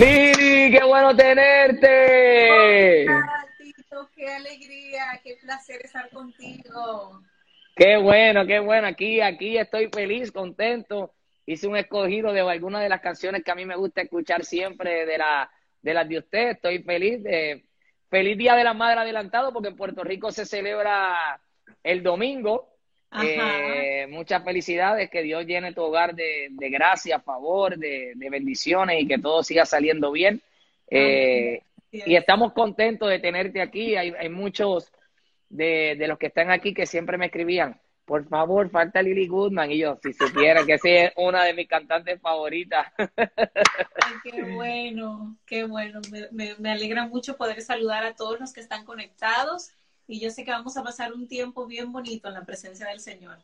[0.00, 3.04] Lili, qué bueno tenerte.
[3.04, 7.20] Hola, Tito, qué alegría, qué placer estar contigo.
[7.76, 8.86] Qué bueno, qué bueno.
[8.86, 11.12] Aquí, aquí estoy feliz, contento.
[11.44, 15.04] Hice un escogido de algunas de las canciones que a mí me gusta escuchar siempre
[15.04, 15.50] de, la,
[15.82, 16.48] de las de usted.
[16.52, 17.66] Estoy feliz de
[18.08, 21.42] feliz Día de la Madre adelantado porque en Puerto Rico se celebra
[21.82, 22.69] el domingo.
[23.12, 29.02] Eh, muchas felicidades, que Dios llene tu hogar de, de gracia, favor, de, de, bendiciones
[29.02, 30.40] y que todo siga saliendo bien.
[30.88, 33.96] Eh, y estamos contentos de tenerte aquí.
[33.96, 34.92] Hay, hay muchos
[35.48, 39.72] de, de, los que están aquí que siempre me escribían, por favor, falta Lily Goodman.
[39.72, 42.86] Y yo, si supiera que esa es una de mis cantantes favoritas.
[43.16, 46.00] Ay, qué bueno, qué bueno.
[46.12, 49.70] Me, me, me alegra mucho poder saludar a todos los que están conectados
[50.10, 52.98] y yo sé que vamos a pasar un tiempo bien bonito en la presencia del
[52.98, 53.38] Señor.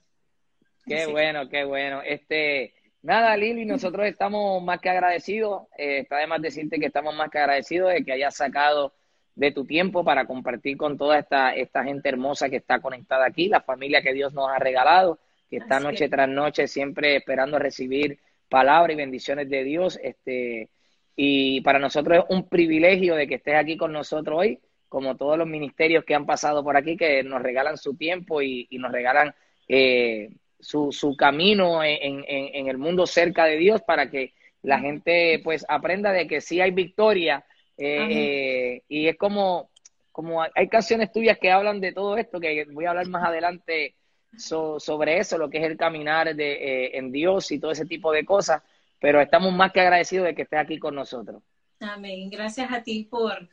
[0.84, 1.12] Qué Así.
[1.12, 2.03] bueno, qué bueno.
[2.03, 5.69] Este, nada, Lili, nosotros estamos más que agradecidos.
[5.78, 8.94] Eh, está de más decirte que estamos más que agradecidos de que hayas sacado
[9.37, 13.48] de tu tiempo para compartir con toda esta, esta gente hermosa que está conectada aquí,
[13.48, 17.60] la familia que Dios nos ha regalado, que está Así noche tras noche siempre esperando
[17.60, 20.00] recibir palabra y bendiciones de Dios.
[20.03, 20.69] Este,
[21.15, 24.59] y para nosotros es un privilegio de que estés aquí con nosotros hoy
[24.97, 28.67] como todos los ministerios que han pasado por aquí, que nos regalan su tiempo y,
[28.71, 29.34] y nos regalan
[29.69, 34.81] eh, su, su, camino en, en, en, el mundo cerca de Dios para que la
[34.81, 37.45] gente pues aprenda de que sí hay victoria.
[37.77, 39.69] Eh, eh, y es como,
[40.12, 43.97] como hay canciones tuyas que hablan de todo esto, que voy a hablar más adelante
[44.39, 48.13] so, sobre eso, lo que es el caminar de, en Dios y todo ese tipo
[48.13, 48.63] de cosas,
[48.99, 51.43] pero estamos más que agradecidos de que estés aquí con nosotros.
[51.81, 52.31] Amén.
[52.31, 53.47] Gracias a ti por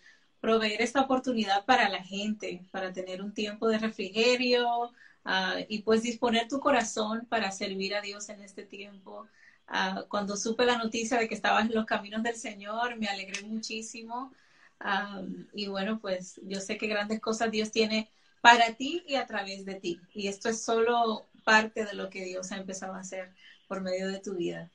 [0.43, 4.91] proveer esta oportunidad para la gente, para tener un tiempo de refrigerio
[5.23, 9.25] uh, y pues disponer tu corazón para servir a Dios en este tiempo.
[9.69, 13.41] Uh, cuando supe la noticia de que estabas en los caminos del Señor, me alegré
[13.43, 14.33] muchísimo.
[14.83, 18.11] Um, y bueno, pues yo sé que grandes cosas Dios tiene
[18.41, 20.01] para ti y a través de ti.
[20.13, 23.33] Y esto es solo parte de lo que Dios ha empezado a hacer
[23.69, 24.69] por medio de tu vida.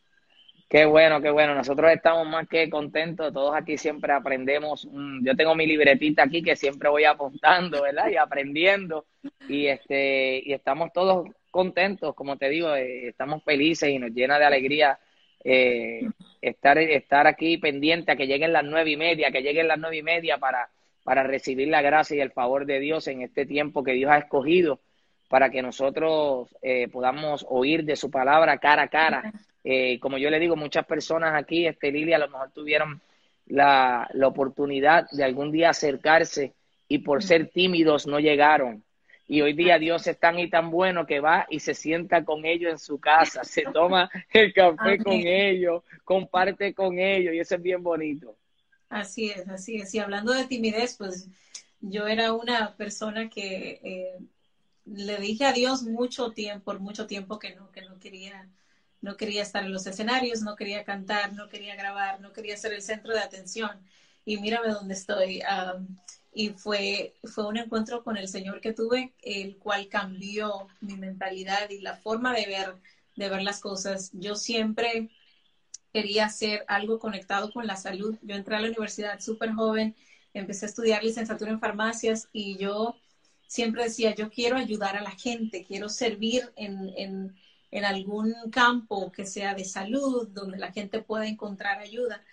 [0.68, 1.54] Qué bueno, qué bueno.
[1.54, 3.32] Nosotros estamos más que contentos.
[3.32, 4.86] Todos aquí siempre aprendemos.
[5.22, 8.10] Yo tengo mi libretita aquí que siempre voy apuntando, ¿verdad?
[8.10, 9.06] Y aprendiendo.
[9.48, 14.38] Y este y estamos todos contentos, como te digo, eh, estamos felices y nos llena
[14.38, 14.98] de alegría
[15.42, 16.02] eh,
[16.42, 19.96] estar, estar aquí pendiente a que lleguen las nueve y media, que lleguen las nueve
[19.96, 20.68] y media para,
[21.04, 24.18] para recibir la gracia y el favor de Dios en este tiempo que Dios ha
[24.18, 24.80] escogido
[25.28, 29.32] para que nosotros eh, podamos oír de su palabra cara a cara.
[29.70, 33.02] Eh, como yo le digo, muchas personas aquí, este Lili, a lo mejor tuvieron
[33.48, 36.54] la, la oportunidad de algún día acercarse
[36.88, 38.82] y por ser tímidos no llegaron.
[39.26, 42.46] Y hoy día Dios es tan y tan bueno que va y se sienta con
[42.46, 47.56] ellos en su casa, se toma el café con ellos, comparte con ellos y eso
[47.56, 48.34] es bien bonito.
[48.88, 49.94] Así es, así es.
[49.94, 51.28] Y hablando de timidez, pues
[51.82, 54.18] yo era una persona que eh,
[54.86, 58.48] le dije a Dios mucho tiempo, por mucho tiempo que no, que no quería
[59.00, 62.72] no quería estar en los escenarios, no quería cantar, no quería grabar, no quería ser
[62.72, 63.70] el centro de atención.
[64.24, 65.42] Y mírame dónde estoy.
[66.32, 71.70] Y fue, fue un encuentro con el Señor que tuve, el cual cambió mi mentalidad
[71.70, 72.74] y la forma de ver,
[73.16, 74.10] de ver las cosas.
[74.12, 75.10] Yo siempre
[75.92, 78.18] quería hacer algo conectado con la salud.
[78.22, 79.96] Yo entré a la universidad súper joven,
[80.34, 82.96] empecé a estudiar licenciatura en farmacias y yo
[83.46, 87.34] siempre decía, yo quiero ayudar a la gente, quiero servir en
[87.70, 92.24] en algún campo que sea de salud, donde la gente pueda encontrar ayuda.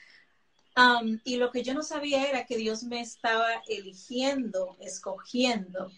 [0.78, 5.92] Um, y lo que yo no sabía era que Dios me estaba eligiendo, escogiendo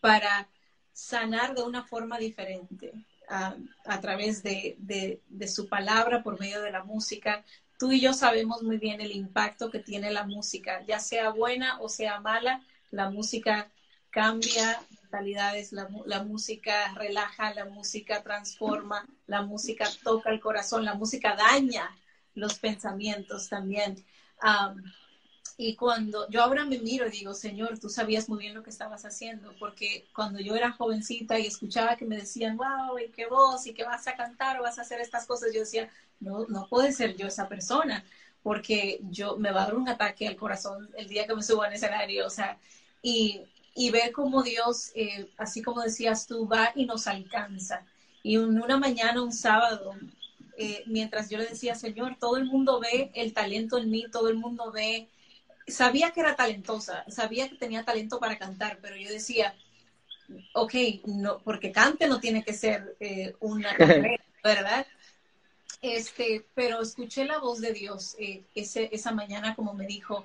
[0.00, 0.48] para
[0.92, 2.92] sanar de una forma diferente
[3.28, 7.44] a través de, de, su palabra, por medio de la música.
[7.78, 11.80] Tú y yo sabemos muy bien el impacto que tiene la música, ya sea buena
[11.80, 13.70] o sea mala, la música
[14.10, 14.80] cambia
[15.22, 21.90] la, la música relaja, la música transforma, la música toca el corazón, la música daña
[22.34, 24.04] los pensamientos también.
[25.56, 28.70] y cuando yo ahora me miro y digo, Señor, tú sabías muy bien lo que
[28.70, 33.26] estabas haciendo, porque cuando yo era jovencita y escuchaba que me decían, wow, y qué
[33.26, 35.88] voz, y que vas a cantar o vas a hacer estas cosas, yo decía,
[36.20, 38.04] no, no puede ser yo esa persona,
[38.42, 41.66] porque yo me va a dar un ataque al corazón el día que me suba
[41.66, 42.58] al escenario, o sea,
[43.02, 43.42] y,
[43.74, 47.84] y ver cómo Dios, eh, así como decías tú, va y nos alcanza.
[48.22, 49.94] Y en una mañana, un sábado,
[50.56, 54.28] eh, mientras yo le decía, Señor, todo el mundo ve el talento en mí, todo
[54.28, 55.08] el mundo ve,
[55.66, 59.54] sabía que era talentosa, sabía que tenía talento para cantar, pero yo decía,
[60.52, 60.74] ok,
[61.06, 64.86] no, porque cante no tiene que ser eh, una carrera, ¿verdad?
[65.82, 70.24] Este, pero escuché la voz de Dios eh, ese, esa mañana como me dijo,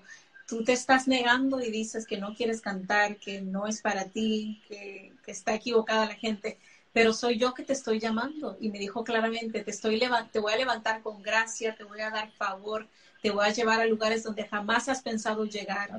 [0.49, 4.61] tú te estás negando y dices que no quieres cantar, que no es para ti,
[4.67, 6.57] que, que está equivocada la gente
[6.93, 8.57] pero soy yo que te estoy llamando.
[8.59, 10.01] Y me dijo claramente, te, estoy
[10.31, 12.87] te voy a levantar con gracia, te voy a dar favor,
[13.21, 15.91] te voy a llevar a lugares donde jamás has pensado llegar.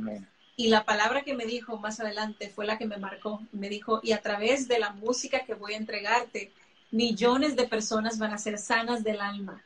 [0.56, 3.40] Y la palabra que me dijo más adelante fue la que me marcó.
[3.52, 6.52] Me dijo, y a través de la música que voy a entregarte,
[6.90, 9.62] millones de personas van a ser sanas del alma.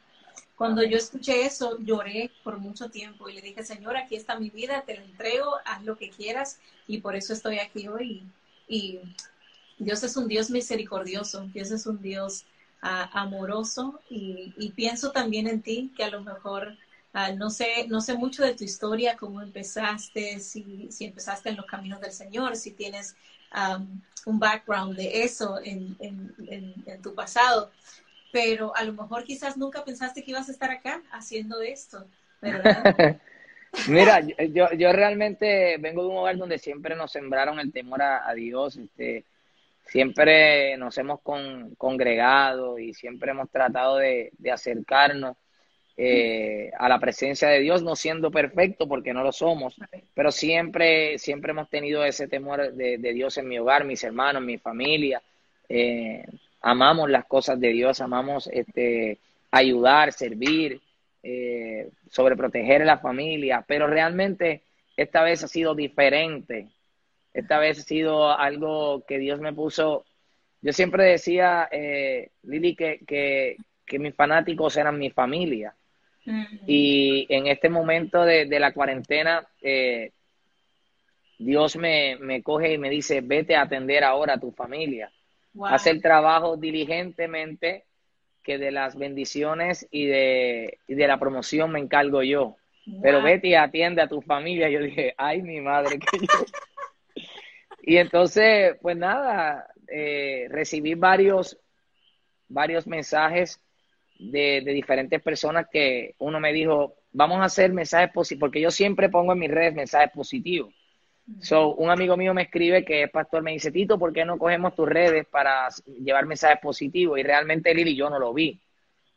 [0.57, 4.51] Cuando yo escuché eso, lloré por mucho tiempo y le dije, Señor, aquí está mi
[4.51, 8.23] vida, te la entrego, haz lo que quieras y por eso estoy aquí hoy.
[8.69, 9.01] Y
[9.79, 12.45] Dios es un Dios misericordioso, Dios es un Dios
[12.83, 14.01] ah, amoroso.
[14.09, 16.77] Y, pienso también en ti, que a lo mejor
[17.13, 21.57] ah, no, sé, no sé mucho de tu historia, cómo empezaste, si, si empezaste en
[21.57, 23.17] los caminos del Señor, si tienes
[24.27, 27.71] un background de eso en, en, tu pasado,
[28.35, 32.05] pero a lo mejor quizás nunca pensaste que ibas a estar acá haciendo esto,
[32.43, 33.21] ¿verdad?
[33.89, 38.29] Mira, yo, yo realmente vengo de un hogar donde siempre nos sembraron el temor a,
[38.29, 39.25] a Dios, este,
[39.87, 41.21] siempre nos hemos
[41.79, 45.37] congregado y siempre hemos tratado de, acercarnos
[45.97, 49.77] eh, a la presencia de Dios, no siendo perfecto porque no lo somos,
[50.13, 54.59] pero siempre, siempre hemos tenido ese temor de, Dios en mi hogar, mis hermanos, mi
[54.59, 55.23] familia.
[55.69, 56.25] Eh,
[56.65, 59.19] amamos las cosas de Dios, amamos este,
[59.51, 60.81] ayudar, servir,
[61.23, 64.63] eh, sobreproteger a la familia, pero realmente
[64.97, 66.69] esta vez ha sido diferente
[67.35, 70.05] esta vez ha sido algo que Dios me puso.
[70.63, 73.57] Yo siempre decía, eh, Lili, que, que,
[73.99, 75.75] mis fanáticos eran mi familia.
[76.67, 80.13] Y en este momento de, la cuarentena, eh,
[81.39, 85.11] Dios me, coge y me dice, vete a atender ahora a tu familia.
[85.63, 87.85] Haz el trabajo diligentemente,
[88.43, 92.57] que de las bendiciones y de, de la promoción me encargo yo.
[93.03, 94.69] Pero vete y atiende a tu familia.
[94.69, 96.27] Yo dije, ay, mi madre, que yo...
[97.87, 101.59] Y entonces, pues nada, eh, recibí varios,
[102.49, 103.61] varios mensajes
[104.19, 109.11] de, diferentes personas que uno me dijo, vamos a hacer mensajes positivos, porque yo siempre
[109.11, 110.75] pongo en mis redes mensajes positivos.
[111.41, 114.37] So, un amigo mío me escribe que es pastor, me dice, Tito, ¿por qué no
[114.39, 117.19] cogemos tus redes para llevar mensajes positivos?
[117.19, 118.61] Y realmente Lili yo no lo vi.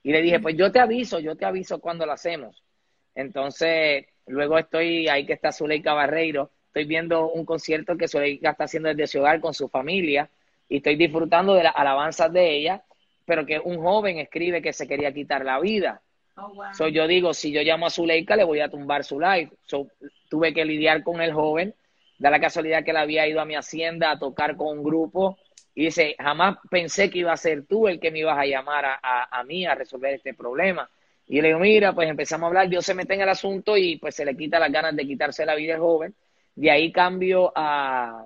[0.03, 2.63] Y le dije, pues yo te aviso, yo te aviso cuando lo hacemos.
[3.13, 8.65] Entonces, luego estoy ahí que está Zuleika Barreiro, estoy viendo un concierto que Zuleika está
[8.65, 10.29] haciendo desde su hogar con su familia
[10.69, 12.83] y estoy disfrutando de las alabanzas de ella,
[13.25, 16.01] pero que un joven escribe que se quería quitar la vida.
[16.35, 19.51] Oh, yo digo, si yo llamo a Zuleika, le voy a tumbar su live.
[20.29, 21.73] tuve que lidiar con el joven.
[22.17, 25.37] Da la casualidad que él había ido a mi hacienda a tocar con un grupo
[25.75, 28.85] y dice, jamás pensé que iba a ser tú el que me ibas a llamar
[28.85, 30.89] a, a mí a resolver este problema.
[31.27, 33.97] Y le digo, mira, pues empezamos a hablar, Dios se mete en el asunto y
[33.97, 36.15] pues se le quita las ganas de quitarse la vida al joven
[36.57, 38.25] de ahí cambio a,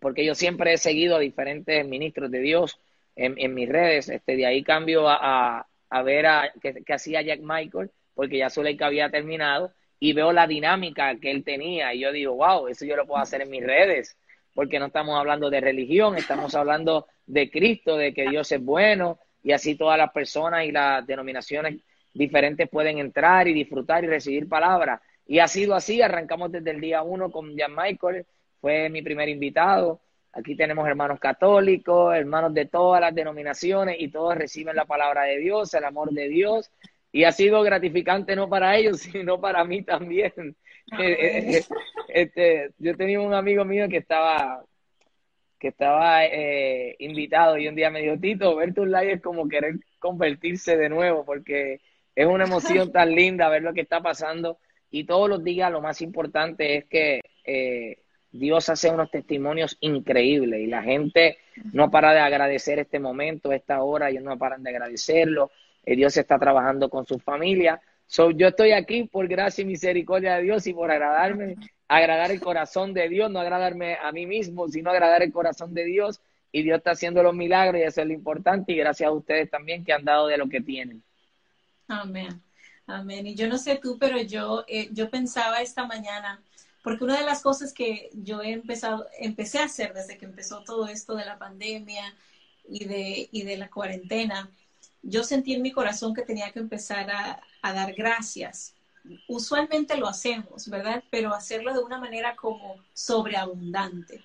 [0.00, 2.80] porque yo siempre he seguido a diferentes ministros de Dios
[3.14, 7.90] en, mis redes, este, de ahí cambio a, a, ver a, qué, hacía Jack Michael,
[8.14, 12.34] porque ya Zuleika había terminado, y veo la dinámica que él tenía, y yo digo,
[12.34, 14.16] wow, eso yo lo puedo hacer en mis redes,
[14.54, 19.18] porque no estamos hablando de religión, estamos hablando de Cristo, de que Dios es bueno,
[19.42, 21.80] y así todas las personas y las denominaciones
[22.12, 25.00] diferentes pueden entrar y disfrutar y recibir palabras.
[25.26, 28.26] Y ha sido así, arrancamos desde el día uno con Jan Michael,
[28.60, 30.00] fue mi primer invitado.
[30.32, 35.38] Aquí tenemos hermanos católicos, hermanos de todas las denominaciones y todos reciben la palabra de
[35.38, 36.70] Dios, el amor de Dios.
[37.16, 40.54] Y ha sido gratificante no para ellos, sino para mí también.
[40.98, 41.64] Eh, eh,
[42.08, 44.62] este, yo tenía un amigo mío que estaba,
[45.58, 49.48] que estaba eh, invitado y un día me dijo, Tito, ver tus live es como
[49.48, 51.80] querer convertirse de nuevo, porque
[52.14, 54.58] es una emoción tan linda ver lo que está pasando
[54.90, 60.60] y todos los días lo más importante es que eh, Dios hace unos testimonios increíbles
[60.60, 61.38] y la gente
[61.72, 65.50] no para de agradecer este momento, esta hora, ellos no paran de agradecerlo.
[65.86, 67.80] Eh, Dios está trabajando con su familia.
[68.08, 71.56] yo estoy aquí por gracia y misericordia de Dios y por agradarme,
[71.88, 75.84] agradar el corazón de Dios, no agradarme a mí mismo, sino agradar el corazón de
[75.84, 76.20] Dios.
[76.52, 78.72] Y Dios está haciendo los milagros y eso es lo importante.
[78.72, 81.02] Y gracias a ustedes también que han dado de lo que tienen.
[81.88, 82.42] Amén.
[82.86, 83.26] Amén.
[83.26, 86.40] Y yo no sé tú, pero yo, eh, yo pensaba esta mañana,
[86.82, 90.62] porque una de las cosas que yo he empezado, empecé a hacer desde que empezó
[90.62, 92.14] todo esto de la pandemia
[92.68, 94.50] y de, y de la cuarentena,
[95.02, 98.74] yo sentí en mi corazón que tenía que empezar a, dar gracias.
[99.28, 101.02] Usualmente lo hacemos, ¿verdad?
[101.10, 104.24] Pero hacerlo de una manera como sobreabundante.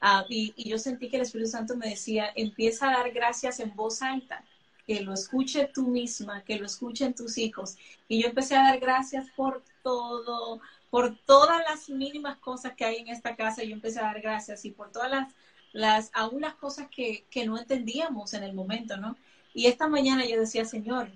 [0.00, 3.60] Ah, y, y, yo sentí que el Espíritu Santo me decía, empieza a dar gracias
[3.60, 4.44] en voz alta
[4.86, 7.76] que lo escuche tú misma, que lo escuchen tus hijos.
[8.08, 12.96] Y yo empecé a dar gracias por todo, por todas las mínimas cosas que hay
[12.96, 13.62] en esta casa.
[13.62, 15.34] Yo empecé a dar gracias y por todas las,
[15.72, 19.16] las aún las cosas que no entendíamos en el momento, ¿no?
[19.54, 21.10] Y esta mañana yo decía, Señor,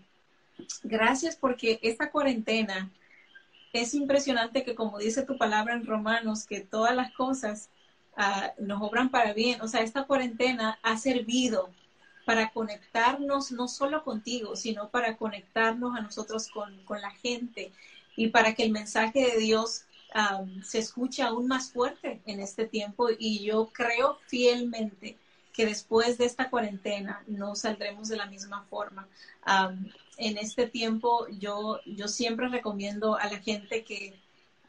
[0.83, 2.91] gracias porque esta cuarentena
[3.73, 7.71] es impresionante que como dice tu palabra en Romanos, que todas las cosas
[8.17, 9.61] ah, nos obran para bien.
[9.61, 11.71] O sea, esta cuarentena ha servido
[12.27, 17.73] para conectarnos no solo contigo, sino para conectarnos a nosotros con, la gente
[18.17, 19.85] y para que el mensaje de Dios
[20.65, 23.09] se escuche aún más fuerte en este tiempo.
[23.17, 25.17] Y yo creo fielmente
[25.57, 29.09] que después de esta cuarentena no saldremos de la misma forma.
[30.19, 34.15] en este tiempo yo, yo siempre recomiendo a la gente que,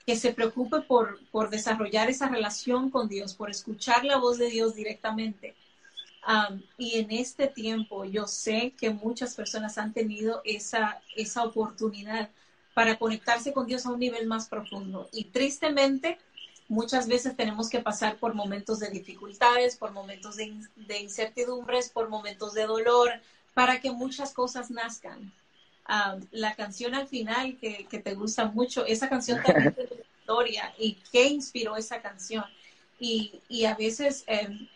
[0.05, 4.49] que se preocupe por, por desarrollar esa relación con Dios, por escuchar la voz de
[4.49, 5.55] Dios directamente
[6.77, 12.29] y en este tiempo yo sé que muchas personas han tenido esa, esa oportunidad
[12.73, 15.09] para conectarse con Dios a un nivel más profundo.
[15.13, 16.19] Y tristemente,
[16.67, 22.53] muchas veces tenemos que pasar por momentos de dificultades, por momentos de, incertidumbres, por momentos
[22.53, 23.11] de dolor,
[23.53, 25.31] para que muchas cosas nazcan.
[26.31, 30.97] la canción al final que, que, te gusta mucho, esa canción también tiene historia y
[31.11, 32.45] qué inspiró esa canción.
[32.99, 34.67] Y, y a veces em,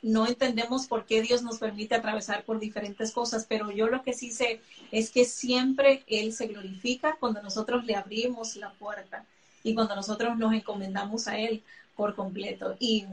[0.00, 4.14] no entendemos por qué Dios nos permite atravesar por diferentes cosas, pero yo lo que
[4.14, 4.60] sí sé
[4.92, 9.26] es que siempre Él se glorifica cuando nosotros le abrimos la puerta
[9.64, 11.64] y cuando nosotros nos encomendamos a Él
[11.96, 12.76] por completo.
[12.78, 13.06] Y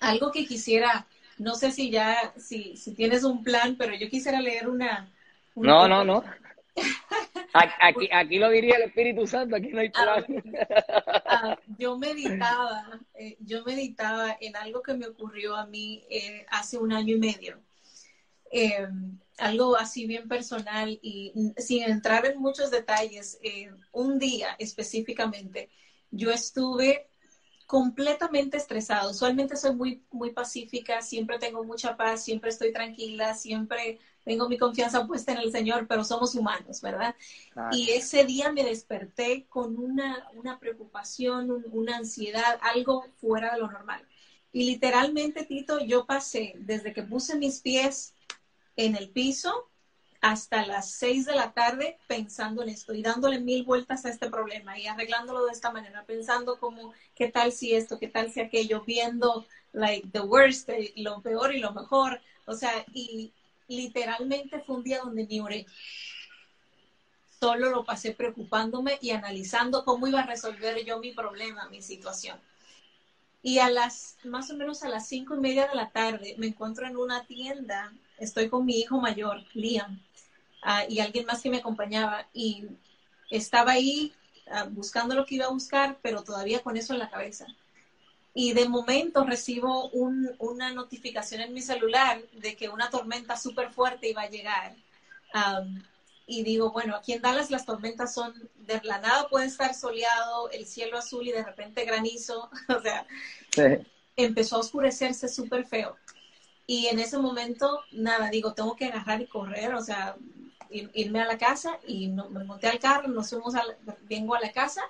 [0.00, 1.06] algo que quisiera,
[1.38, 5.08] no sé si ya, si, si tienes un plan, pero yo quisiera leer una...
[5.54, 6.24] no, no, no.
[7.52, 10.42] Aquí, aquí lo diría el Espíritu Santo, aquí no hay ah, plan.
[11.26, 16.78] Ah, yo meditaba, eh, yo meditaba en algo que me ocurrió a mí eh, hace
[16.78, 17.58] un año y medio.
[18.50, 25.70] Em, algo así bien personal y sin entrar en muchos detalles, eh, un día específicamente,
[26.10, 27.08] yo estuve
[27.66, 29.10] completamente estresado.
[29.10, 34.56] Usualmente soy muy, muy pacífica, siempre tengo mucha paz, siempre estoy tranquila, siempre tengo mi
[34.56, 37.14] confianza puesta en el Señor, pero somos humanos, ¿verdad?
[37.70, 43.70] Y ese día me desperté con una, una preocupación, una ansiedad, algo fuera de lo
[43.70, 44.02] normal.
[44.50, 48.14] Y literalmente, Tito, yo pasé desde que puse mis pies
[48.78, 49.68] en el piso
[50.20, 54.30] hasta las seis de la tarde pensando en esto y dándole mil vueltas a este
[54.30, 57.98] problema y arreglándolo de esta manera, pensando como, ¿qué tal si esto?
[57.98, 58.84] ¿Qué tal si aquello?
[58.84, 62.20] Viendo, like, the worst, eh, lo peor y lo mejor.
[62.46, 63.32] O sea, y,
[63.66, 65.66] literalmente fue un día donde ni oré.
[67.38, 72.40] Solo lo pasé preocupándome y analizando cómo iba a resolver yo mi problema, mi situación.
[73.42, 76.46] Y a las, más o menos a las cinco y media de la tarde, me
[76.46, 80.00] encuentro en una tienda, estoy con mi hijo mayor, Liam,
[80.62, 82.66] ah, y alguien más que me acompañaba, y
[83.30, 84.12] estaba ahí
[84.50, 87.46] ah, buscando lo que iba a buscar, pero todavía con eso en la cabeza
[88.40, 94.10] y de momento recibo una notificación en mi celular de que una tormenta súper fuerte
[94.10, 94.76] iba a llegar.
[96.24, 100.50] y digo, bueno, aquí en Dallas las tormentas son de la nada, puede estar soleado,
[100.50, 102.48] el cielo azul y de repente granizo.
[102.68, 103.04] o sea,
[104.14, 105.96] empezó a oscurecerse súper feo.
[106.70, 110.16] Y en ese momento, nada, digo, tengo que agarrar y correr, o sea,
[110.70, 113.54] irme a la casa y no, me monté al carro, nos fuimos
[114.02, 114.82] vengo a la casa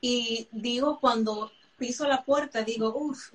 [0.00, 3.32] y digo, cuando piso la puerta, digo, uff,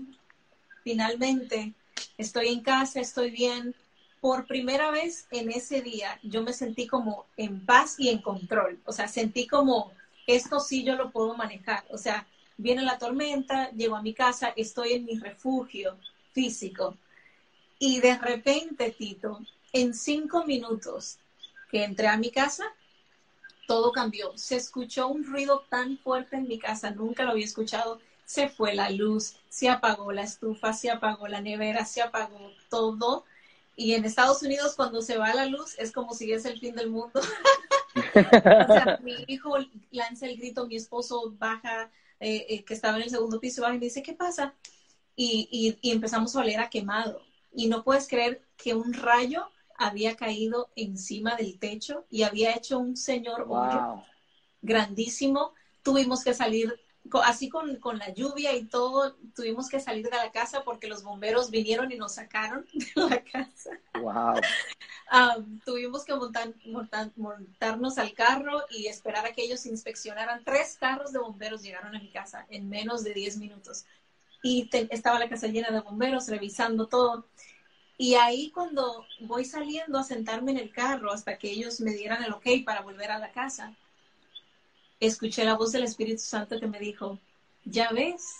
[0.86, 1.74] finalmente
[2.18, 3.76] estoy en casa, estoy bien.
[4.22, 8.80] Por primera vez en ese día yo me sentí como en paz y en control.
[8.86, 9.92] O sea, sentí como
[10.26, 11.84] esto sí yo lo puedo manejar.
[11.90, 15.98] O sea, viene la tormenta, llego a mi casa, estoy en mi refugio.
[16.32, 16.96] físico.
[17.80, 19.40] Y de repente, Tito,
[19.74, 21.20] en cinco minutos
[21.70, 22.66] que entré a mi casa,
[23.68, 24.36] todo cambió.
[24.38, 28.00] Se escuchó un ruido tan fuerte en mi casa, nunca lo había escuchado.
[28.26, 33.26] Se fue la luz, se apagó la estufa, se apagó la nevera, se apagó todo.
[33.76, 36.76] Y en Estados Unidos cuando se va la luz es como si es el fin
[36.76, 37.22] del mundo.
[37.96, 39.56] o sea, mi hijo
[39.92, 43.76] lanza el grito, mi esposo baja, eh, eh, que estaba en el segundo piso, baja
[43.76, 44.56] y me dice, ¿qué pasa?
[45.16, 47.27] Y, y empezamos a oler a quemado.
[47.58, 49.50] Y no puedes creer que un rayo
[49.80, 54.04] había caído encima del techo y había hecho un señor hoyo
[54.62, 55.54] grandísimo.
[55.82, 56.80] Tuvimos que salir,
[57.24, 61.50] así con, la lluvia y todo, tuvimos que salir de la casa porque los bomberos
[61.50, 63.72] vinieron y nos sacaron de la casa.
[64.00, 64.40] Wow.
[65.66, 66.54] tuvimos que montar,
[67.16, 70.44] montarnos al carro y esperar a que ellos inspeccionaran.
[70.44, 73.88] Tres carros de bomberos llegaron a mi casa en menos de 10 minutos.
[74.44, 77.26] Y estaba la casa llena de bomberos revisando todo.
[77.98, 82.24] Y ahí cuando voy saliendo a sentarme en el carro hasta que ellos me dieran
[82.24, 83.76] el ok para volver a la casa,
[85.00, 87.20] escuché la voz del Espíritu Santo que me dijo,
[87.66, 88.36] ya ves,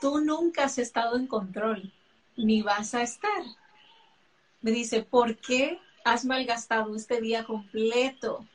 [0.00, 1.92] tú nunca has estado en control,
[2.36, 3.42] ni vas a estar.
[4.60, 8.46] Me dice, ¿por qué has malgastado este día completo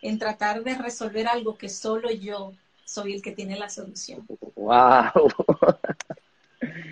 [0.00, 4.26] en tratar de resolver algo que solo yo soy el que tiene la solución?
[4.54, 5.28] ¡Wow!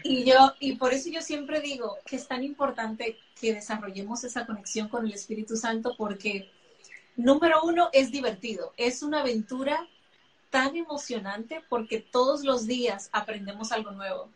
[0.04, 4.44] Y yo, y por eso yo siempre digo que es tan importante que desarrollemos esa
[4.46, 6.50] conexión con el Espíritu Santo porque,
[7.16, 9.87] número uno, es divertido, es una aventura
[10.50, 14.28] tan emocionante porque todos los días aprendemos algo nuevo,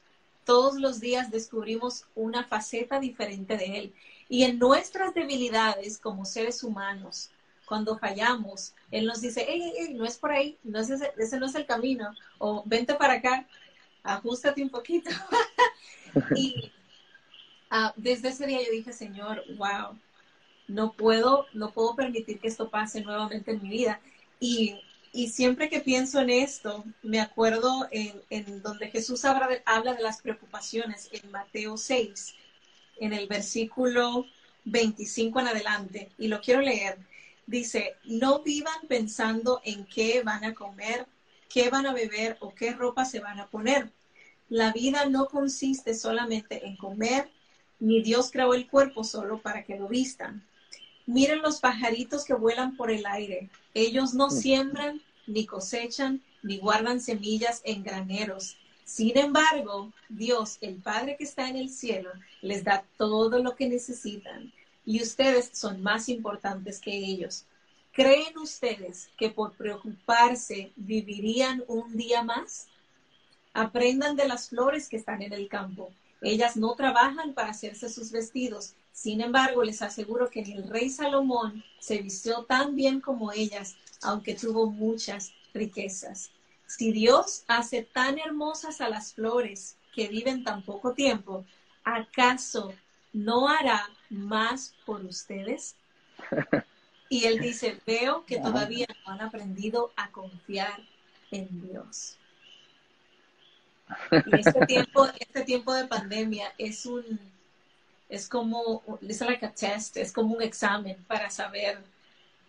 [0.45, 3.95] todos los días descubrimos una faceta diferente de Él.
[4.29, 7.31] Y en nuestras debilidades como seres humanos,
[7.67, 9.47] cuando fallamos, Él nos dice,
[9.95, 13.47] no es por ahí, no es ese, no es el camino, o vente para acá,
[14.03, 15.11] ajustate un poquito.
[16.37, 16.73] y
[17.71, 19.99] ah, desde ese día yo dije, Señor, wow,
[20.69, 24.01] no puedo, no puedo permitir que esto pase nuevamente en mi vida.
[24.41, 24.81] Y,
[25.29, 30.21] siempre que pienso en esto, me acuerdo en, donde Jesús habla de, habla de las
[30.21, 32.35] preocupaciones en Mateo 6,
[33.01, 34.27] en el versículo
[34.67, 36.99] 25 en adelante, y lo quiero leer.
[37.47, 41.07] Dice, no vivan pensando en qué van a comer,
[41.49, 43.93] qué van a beber o qué ropa se van a poner
[44.49, 47.29] la vida no consiste solamente en comer,
[47.81, 50.47] ni Dios creó el cuerpo solo para que lo vistan.
[51.05, 53.51] Miren los pajaritos que vuelan por el aire.
[53.75, 58.57] Ellos no siembran, ni cosechan, ni guardan semillas en graneros.
[58.85, 63.69] Sin embargo, Dios, el Padre que está en el cielo, les da todo lo que
[63.69, 64.53] necesitan.
[64.87, 67.45] Y ustedes son más importantes que ellos.
[67.93, 72.69] ¿Creen ustedes que por preocuparse vivirían un día más?
[73.53, 75.93] Aprendan de las flores que están en el campo.
[76.23, 78.75] Ellas no trabajan para hacerse sus vestidos.
[78.93, 83.75] Sin embargo, les aseguro que ni el rey Salomón se vistió tan bien como ellas,
[84.03, 86.31] aunque tuvo muchas riquezas.
[86.67, 91.45] Si Dios hace tan hermosas a las flores que viven tan poco tiempo,
[91.83, 92.73] ¿acaso
[93.17, 95.75] no hará más por ustedes?
[97.09, 100.81] Y él dice, veo que todavía no han aprendido a confiar
[101.31, 102.17] en Dios.
[104.11, 107.05] Y este tiempo, este tiempo de pandemia es un,
[108.09, 111.79] es como, es like a test, es como un examen para saber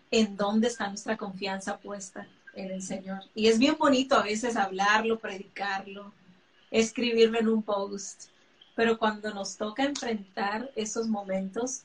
[0.09, 3.21] en dónde está nuestra confianza puesta en el Señor.
[3.35, 6.11] Y es bien bonito a veces hablarlo, predicarlo,
[6.71, 8.31] escribirlo en un post,
[8.77, 11.81] pero cuando nos toca enfrentar esos momentos,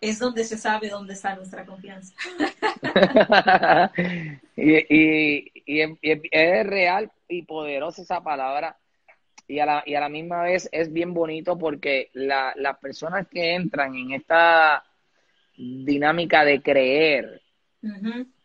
[0.00, 2.14] es donde se sabe dónde está nuestra confianza.
[4.56, 8.76] y, es real y poderosa esa palabra.
[9.48, 13.56] Y a, la, y a la misma vez es bien bonito porque las personas que
[13.56, 14.84] entran en esta
[15.56, 17.42] dinámica de creer,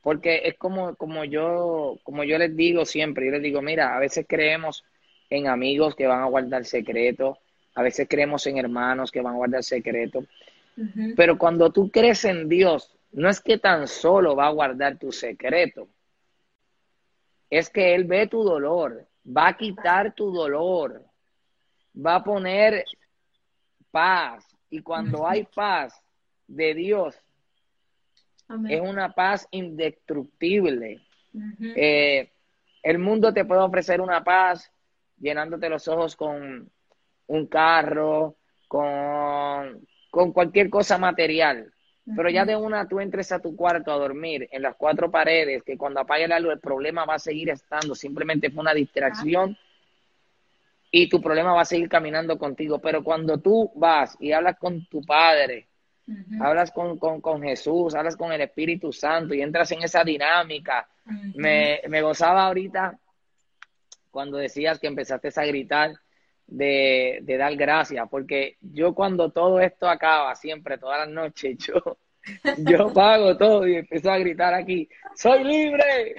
[0.02, 4.00] porque es como, como, yo, como yo les digo siempre, yo les digo, mira, a
[4.00, 4.84] veces creemos
[5.30, 7.38] en amigos que van a guardar secretos,
[7.76, 10.26] a veces creemos en hermanos que van a guardar secretos,
[11.16, 15.12] pero cuando tú crees en Dios, no es que tan solo va a guardar tu
[15.12, 15.88] secreto,
[17.50, 21.04] es que Él ve tu dolor, va a quitar tu dolor,
[21.96, 22.86] va a poner
[23.92, 24.46] paz.
[24.70, 26.00] Y cuando hay paz
[26.48, 27.16] de Dios,
[28.70, 31.02] es una paz indestructible.
[31.76, 32.32] Eh,
[32.84, 34.72] el mundo te puede ofrecer una paz
[35.20, 36.70] llenándote los ojos con
[37.28, 38.36] un carro,
[38.68, 39.82] con
[40.18, 41.72] con cualquier cosa material.
[42.16, 45.62] Pero ya de una tú entres a tu cuarto a dormir en las cuatro paredes,
[45.62, 49.56] que cuando apague la luz el problema va a seguir estando, simplemente fue una distracción.
[50.90, 52.80] y tu problema va a seguir caminando contigo.
[52.80, 55.68] Pero cuando tú vas y hablas con tu Padre,
[56.40, 60.88] hablas con, con, Jesús, hablas con el Espíritu Santo y entras en esa dinámica,
[61.36, 62.98] me, me gozaba ahorita
[64.18, 65.94] cuando decías que empezaste a gritar
[66.48, 72.00] de, de, dar gracias, porque yo cuando todo esto acaba, siempre, todas las noches, yo,
[72.58, 76.16] yo pago todo y empiezo a gritar aquí, soy libre.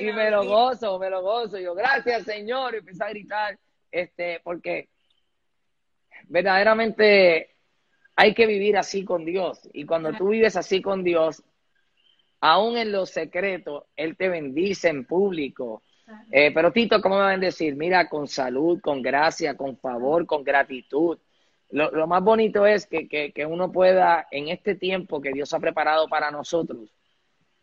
[0.00, 1.58] y me lo gozo, me lo gozo.
[1.58, 2.72] yo, gracias, Señor.
[2.74, 3.58] Y empecé a gritar,
[3.92, 4.88] este, porque
[6.24, 7.54] verdaderamente
[8.16, 9.60] hay que vivir así con Dios.
[9.74, 11.42] Y cuando tú vives así con Dios,
[12.40, 15.82] aún en los secretos, Él te bendice en público.
[16.30, 17.76] Eh, pero Tito, ¿cómo me van a decir?
[17.76, 21.18] Mira, con salud, con gracia, con favor, con gratitud.
[21.70, 25.52] Lo, lo más bonito es que, que, que, uno pueda, en este tiempo que Dios
[25.54, 26.90] ha preparado para nosotros,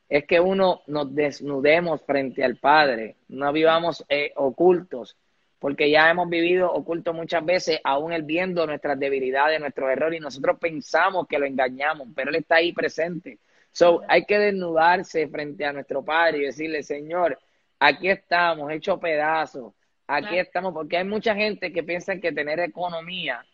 [0.07, 5.17] es que uno nos desnudemos frente al Padre, no vivamos eh, ocultos,
[5.59, 10.23] porque ya hemos vivido ocultos muchas veces, aún Él viendo nuestras debilidades, nuestros errores, y
[10.23, 13.39] nosotros pensamos que lo engañamos, pero Él está ahí presente.
[13.77, 17.37] So, hay que desnudarse frente a nuestro Padre y decirle, Señor,
[17.79, 19.73] aquí estamos, hecho pedazos,
[20.07, 23.45] aquí estamos, porque hay mucha gente que piensa que tener economía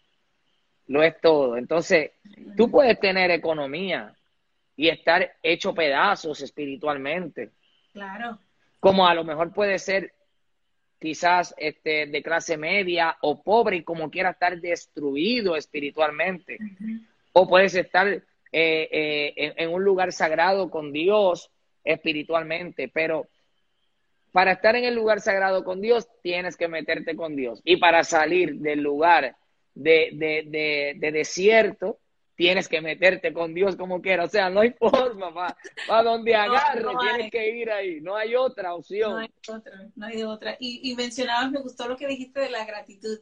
[0.88, 1.58] lo es todo.
[1.58, 2.12] Entonces,
[2.56, 4.16] tú puedes tener economía,
[4.76, 7.52] y estar hecho pedazos espiritualmente.
[7.92, 8.40] Claro.
[8.80, 10.14] Como a lo mejor puede ser
[11.00, 16.58] quizás este, de clase media o pobre y como quiera estar destruido espiritualmente.
[17.34, 18.24] O puedes estar
[18.54, 21.50] eh, eh, en, en, un lugar sagrado con Dios
[21.84, 23.28] espiritualmente, pero
[24.32, 27.62] para estar en el lugar sagrado con Dios tienes que meterte con Dios.
[27.66, 29.36] Y para salir del lugar
[29.76, 32.00] de, de, de, de desierto,
[32.36, 34.26] tienes que meterte con Dios como quiera.
[34.26, 35.56] O sea, no hay forma, para
[35.88, 38.02] pa donde agarre, tienes que ir ahí.
[38.02, 39.12] No hay otra opción.
[39.12, 40.58] No hay otra, no hay otra.
[40.60, 43.20] Y, y, mencionabas, me gustó lo que dijiste de la gratitud.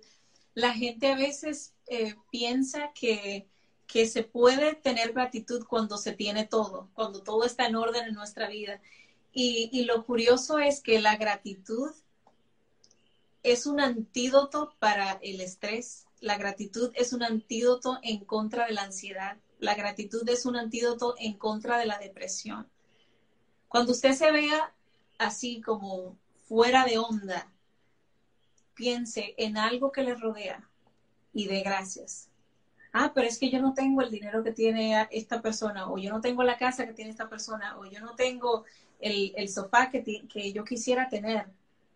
[0.54, 3.48] La gente a veces eh, piensa que,
[3.92, 8.14] que se puede tener gratitud cuando se tiene todo, cuando todo está en orden en
[8.14, 8.82] nuestra vida.
[9.34, 11.92] Y, lo curioso es que la gratitud
[13.44, 18.84] es un antídoto para el estrés, la gratitud es un antídoto en contra de la
[18.84, 19.38] ansiedad.
[19.60, 22.70] La gratitud es un antídoto en contra de la depresión.
[23.68, 24.74] Cuando usted se vea
[25.18, 27.52] así como fuera de onda,
[28.74, 30.70] piense en algo que le rodea
[31.34, 32.31] y dé gracias.
[32.94, 36.12] Ah, pero es que yo no tengo el dinero que tiene esta persona, o yo
[36.12, 38.66] no tengo la casa que tiene esta persona, o yo no tengo
[39.00, 41.48] el, sofá que, que yo quisiera tener.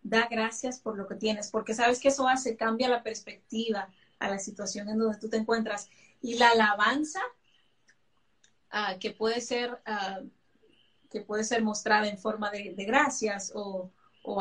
[0.03, 4.29] Da gracias por lo que tienes, porque sabes que eso hace, cambia la perspectiva, a
[4.29, 5.89] la situación en donde tú te encuentras.
[6.21, 7.21] Y la alabanza,
[8.71, 10.21] ah, que puede ser, ah,
[11.09, 13.91] que puede ser mostrada en forma de, gracias o,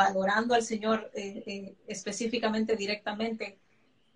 [0.01, 3.59] adorando al Señor eh, eh, específicamente, directamente,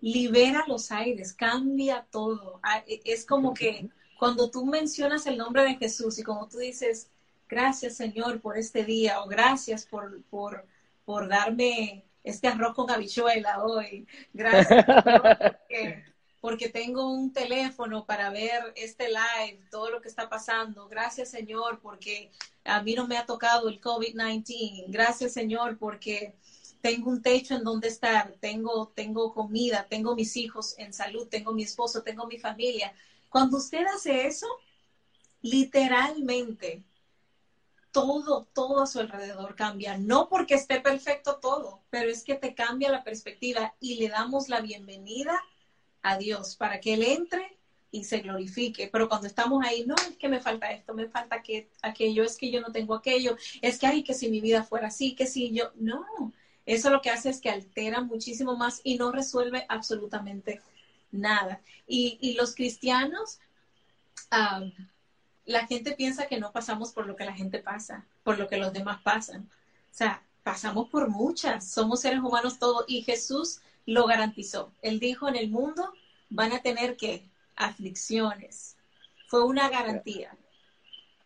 [0.01, 2.59] libera los aires, cambia todo.
[2.63, 6.57] Ah, e, es como que cuando tú mencionas el nombre de Jesús y como tú
[6.57, 7.09] dices,
[7.47, 10.65] gracias Señor por este día o gracias por, por,
[11.05, 14.07] por darme este arroz con habichuela hoy.
[14.33, 14.85] Gracias
[16.41, 20.87] porque, tengo un teléfono para ver este live, todo lo que está pasando.
[20.87, 22.31] Gracias Señor porque
[22.63, 24.85] a mí no me ha tocado el COVID-19.
[24.87, 26.35] Gracias Señor porque
[26.81, 31.53] tengo un techo en donde estar, tengo, tengo comida, tengo mis hijos en salud, tengo
[31.53, 32.93] mi esposo, tengo mi familia.
[33.29, 34.47] Cuando usted hace eso,
[35.41, 36.83] literalmente
[37.91, 39.97] todo, todo a su alrededor cambia.
[39.97, 44.49] No porque esté perfecto todo, pero es que te cambia la perspectiva y le damos
[44.49, 45.39] la bienvenida
[46.01, 47.57] a Dios para que Él entre
[47.91, 48.89] y se glorifique.
[48.91, 52.37] Pero cuando estamos ahí, no, es que me falta esto, me falta que, aquello, es
[52.37, 55.25] que yo no tengo aquello, es que, ay, que si mi vida fuera así, que
[55.25, 56.05] si yo, no.
[56.69, 60.61] Eso lo que hace es que altera muchísimo más y no resuelve absolutamente
[61.11, 61.61] nada.
[61.87, 63.39] Y, y los cristianos,
[65.45, 68.57] la gente piensa que no pasamos por lo que la gente pasa, por lo que
[68.57, 69.49] los demás pasan.
[69.91, 74.71] O sea, pasamos por muchas, somos seres humanos todos y Jesús lo garantizó.
[74.83, 75.91] Él dijo, en el mundo
[76.29, 77.23] van a tener que
[77.55, 78.75] aflicciones.
[79.27, 80.37] Fue una garantía.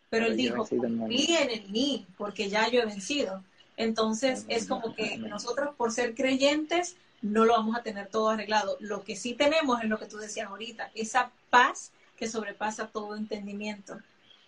[0.08, 3.44] Pero él dijo, confíen en mí, porque ya yo he vencido.
[3.76, 8.76] Entonces es como que nosotros por ser creyentes no lo vamos a tener todo arreglado.
[8.80, 13.16] Lo que sí tenemos es lo que tú decías ahorita, esa paz que sobrepasa todo
[13.16, 13.98] entendimiento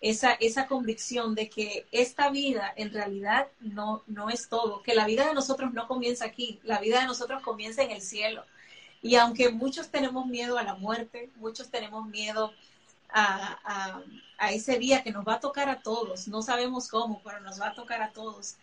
[0.01, 5.05] esa, esa convicción de que esta vida en realidad no, no es todo, que la
[5.05, 8.43] vida de nosotros no comienza aquí, la vida de nosotros comienza en el cielo.
[9.01, 12.53] Y aunque muchos tenemos miedo a la muerte, muchos tenemos miedo
[13.09, 14.03] a,
[14.37, 17.59] a, ese día que nos va a tocar a todos, no sabemos cómo, pero nos
[17.59, 18.55] va a tocar a todos.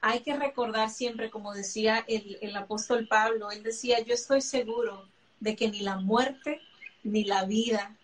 [0.00, 5.08] Hay que recordar siempre, como decía el, apóstol Pablo, él decía, yo estoy seguro
[5.40, 6.60] de que ni la muerte,
[7.02, 7.96] ni la vida,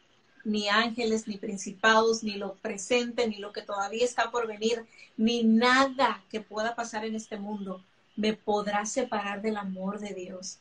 [0.45, 4.85] ni ángeles, ni principados, ni lo presente, ni lo que todavía está por venir,
[5.17, 7.83] ni nada que pueda pasar en este mundo
[8.17, 10.59] me podrá separar del amor de Dios.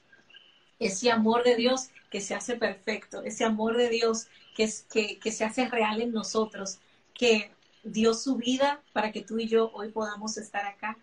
[0.80, 5.32] Ese amor de Dios que se hace perfecto, ese amor de Dios que, es, que
[5.32, 6.80] se hace real en nosotros,
[7.14, 7.52] que
[7.84, 10.98] dio su vida para que tú y yo hoy podamos estar acá.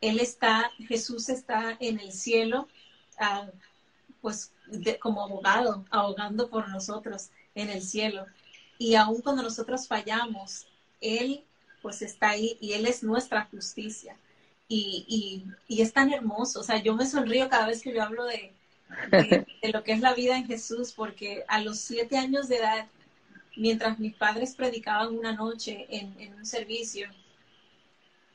[0.00, 2.68] él está, Jesús está en el cielo,
[4.20, 4.52] pues
[5.00, 8.26] como abogado, ahogando por nosotros en el cielo.
[8.78, 10.66] Y aun cuando nosotros fallamos,
[11.00, 11.44] Él
[11.82, 14.16] pues está ahí y Él es nuestra justicia.
[14.68, 18.24] Y, y, es tan hermoso, o sea, yo me sonrío cada vez que yo hablo
[18.24, 18.52] de,
[19.12, 22.88] de, lo que es la vida en Jesús, porque a los siete años de edad,
[23.56, 27.08] mientras mis padres predicaban una noche en, un servicio,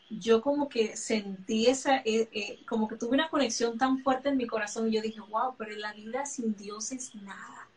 [0.10, 4.38] yo como que sentí esa, eh, eh, como que tuve una conexión tan fuerte en
[4.38, 7.70] mi corazón y yo dije, wow, pero la vida sin Dios es nada.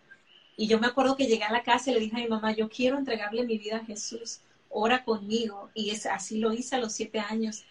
[0.57, 2.52] Y yo me acuerdo que llegué a la casa y le dije a mi mamá,
[2.52, 5.70] yo quiero entregarle mi vida a Jesús, ora conmigo.
[5.74, 7.64] Y es, así lo hice a los siete años.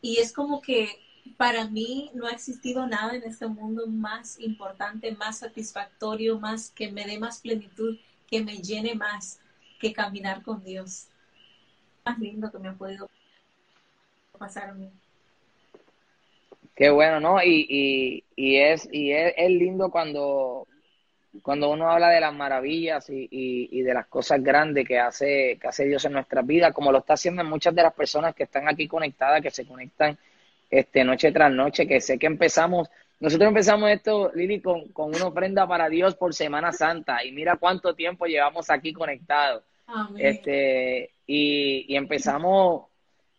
[0.00, 0.88] Y es como que
[1.36, 6.90] para mí no ha existido nada en este mundo más importante, más satisfactorio, más que
[6.90, 7.98] me dé más plenitud,
[8.32, 9.38] que me llene más
[9.78, 11.06] que caminar con Dios.
[12.02, 13.10] Más lindo que me ha podido
[16.74, 17.42] Qué bueno, ¿no?
[17.44, 20.66] Y, y, es, y es, lindo cuando,
[21.42, 25.68] cuando uno habla de las maravillas y, y, de las cosas grandes que hace, que
[25.68, 28.44] hace Dios en nuestras vidas, como lo está haciendo en muchas de las personas que
[28.44, 30.16] están aquí conectadas, que se conectan
[30.70, 32.88] este, noche tras noche, que sé que empezamos,
[33.22, 37.56] nosotros empezamos esto, Lili, con, con una ofrenda para Dios por Semana Santa, y mira
[37.56, 39.62] cuánto tiempo llevamos aquí conectados.
[40.18, 42.86] Este, y, y empezamos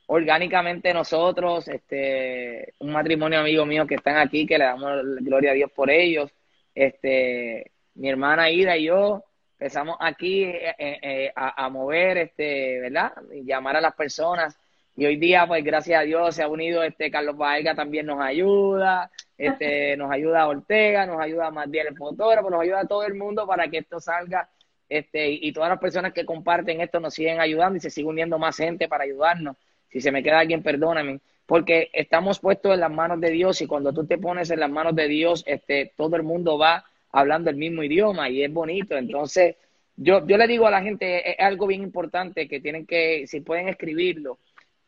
[0.05, 5.55] orgánicamente nosotros, este, un matrimonio amigo mío que están aquí, que le damos gloria a
[5.55, 6.31] Dios por ellos,
[6.73, 9.25] este, mi hermana Ida y yo
[9.59, 13.11] empezamos aquí eh, eh, eh, a, mover, este, ¿verdad?
[13.33, 14.57] Y llamar a las personas.
[14.95, 18.21] Y hoy día, pues gracias a Dios, se ha unido este Carlos Baega, también nos
[18.21, 22.87] ayuda, este, nos ayuda a Ortega, nos ayuda a Matiel el fotógrafo, nos ayuda a
[22.87, 24.49] todo el mundo para que esto salga,
[24.87, 28.37] este, y todas las personas que comparten esto nos siguen ayudando y se sigue uniendo
[28.37, 29.57] más gente para ayudarnos.
[29.89, 31.19] Si se me queda alguien, perdóname.
[31.47, 34.69] Porque estamos puestos en las manos de Dios y cuando tú te pones en las
[34.69, 38.95] manos de Dios, este, todo el mundo va hablando el mismo idioma y es bonito.
[38.95, 39.55] Entonces,
[39.95, 43.41] yo, yo le digo a la gente, es algo bien importante que tienen que, si
[43.41, 44.37] pueden escribirlo,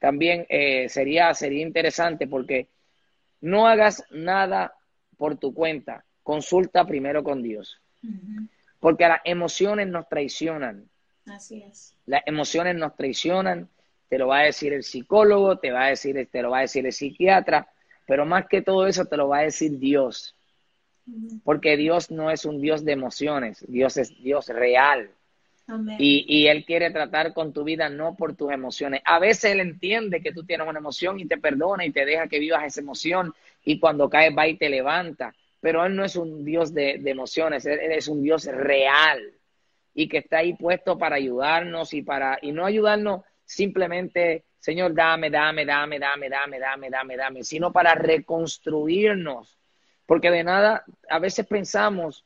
[0.05, 2.67] también eh, sería, sería interesante porque
[3.41, 4.75] no hagas nada
[5.17, 7.81] por tu cuenta, consulta primero con Dios.
[8.79, 10.87] Porque las emociones nos traicionan.
[11.25, 11.97] Así es.
[12.05, 13.67] Las emociones nos traicionan
[14.07, 16.61] te lo va a decir el psicólogo, te va a decir, te lo va a
[16.61, 17.67] decir el psiquiatra,
[18.05, 20.35] pero más que todo eso te lo va a decir Dios.
[21.43, 25.09] Porque Dios no es un Dios de emociones, Dios es Dios real.
[25.97, 29.01] Y, y, Él quiere tratar con tu vida no por tus emociones.
[29.03, 32.27] A veces Él entiende que tú tienes una emoción y te perdona y te deja
[32.27, 35.33] que vivas esa emoción y cuando caes va y te levanta.
[35.59, 39.19] Pero Él no es un Dios de, emociones, Él es un Dios real
[39.95, 45.29] y que está ahí puesto para ayudarnos y para, y no ayudarnos simplemente, Señor, dame,
[45.29, 49.57] dame, dame, dame, dame, dame, dame, dame, sino para reconstruirnos.
[50.05, 52.25] Porque de nada, a veces pensamos.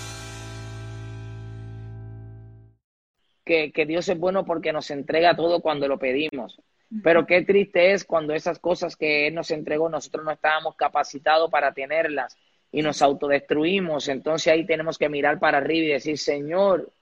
[3.51, 6.57] Que, que Dios es bueno porque nos entrega todo cuando lo pedimos.
[7.03, 11.51] Pero qué triste es cuando esas cosas que Él nos entregó, nosotros no estábamos capacitados
[11.51, 12.37] para tenerlas
[12.71, 14.07] y nos autodestruimos.
[14.07, 16.93] Entonces ahí tenemos que mirar para arriba y decir, Señor,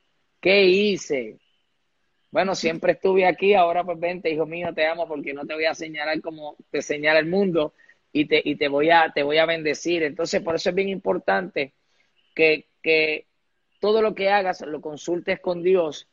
[0.42, 1.38] ¿qué hice?
[2.32, 5.66] Bueno, siempre estuve aquí, ahora pues vente, hijo mío, te amo porque no te voy
[5.66, 7.76] a señalar como te señala el mundo
[8.12, 10.02] y te, y te, voy, a, te voy a bendecir.
[10.02, 11.76] Entonces, por eso es bien importante
[12.34, 13.28] que, que
[13.80, 16.08] todo lo que hagas lo consultes con Dios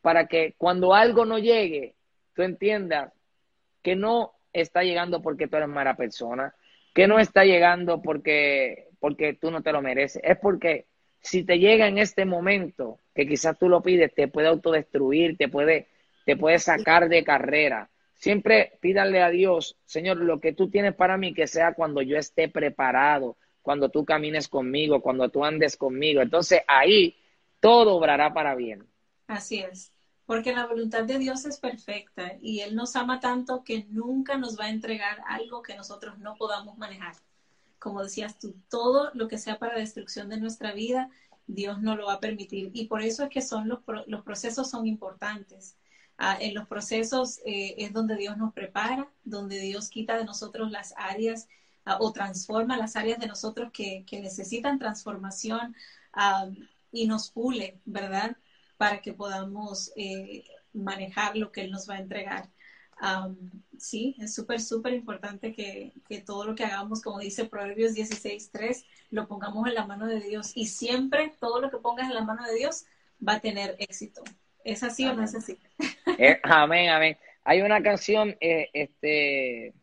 [0.00, 1.94] para que cuando algo no llegue,
[2.34, 3.12] tú entiendas
[3.82, 6.54] que no está llegando porque tú eres mala persona,
[6.94, 10.86] que no está llegando porque, porque tú no te lo mereces, es porque
[11.20, 15.48] si te llega en este momento, que quizás tú lo pides, te puede autodestruir, te
[15.48, 15.88] puede,
[16.24, 17.90] te puede sacar de carrera.
[18.14, 22.16] Siempre pídale a Dios, Señor, lo que tú tienes para mí, que sea cuando yo
[22.16, 26.20] esté preparado, cuando tú camines conmigo, cuando tú andes conmigo.
[26.20, 27.16] Entonces ahí
[27.60, 28.89] todo obrará para bien.
[29.30, 29.92] Así es,
[30.26, 34.58] porque la voluntad de Dios es perfecta y Él nos ama tanto que nunca nos
[34.58, 37.14] va a entregar algo que nosotros no podamos manejar.
[37.78, 41.10] Como decías tú, todo lo que sea para destrucción de nuestra vida,
[41.46, 42.72] Dios no lo va a permitir.
[42.74, 45.76] Y por eso es que son los, los procesos son importantes.
[46.18, 50.72] Ah, en los procesos eh, es donde Dios nos prepara, donde Dios quita de nosotros
[50.72, 51.46] las áreas
[51.84, 55.76] ah, o transforma las áreas de nosotros que, necesitan transformación
[56.14, 56.48] ah,
[56.90, 58.36] y nos pule, ¿verdad?
[58.80, 62.48] Para que podamos eh, manejar lo que Él nos va a entregar.
[63.76, 68.86] sí, es súper, súper importante que, que, todo lo que hagamos, como dice Proverbios 16.3,
[69.10, 70.52] lo pongamos en la mano de Dios.
[70.54, 72.86] Y siempre todo lo que pongas en la mano de Dios
[73.26, 74.22] va a tener éxito.
[74.64, 75.58] ¿Es así o no es así?
[76.18, 77.18] Eh, amén, amén.
[77.44, 79.74] Hay una canción, eh, este,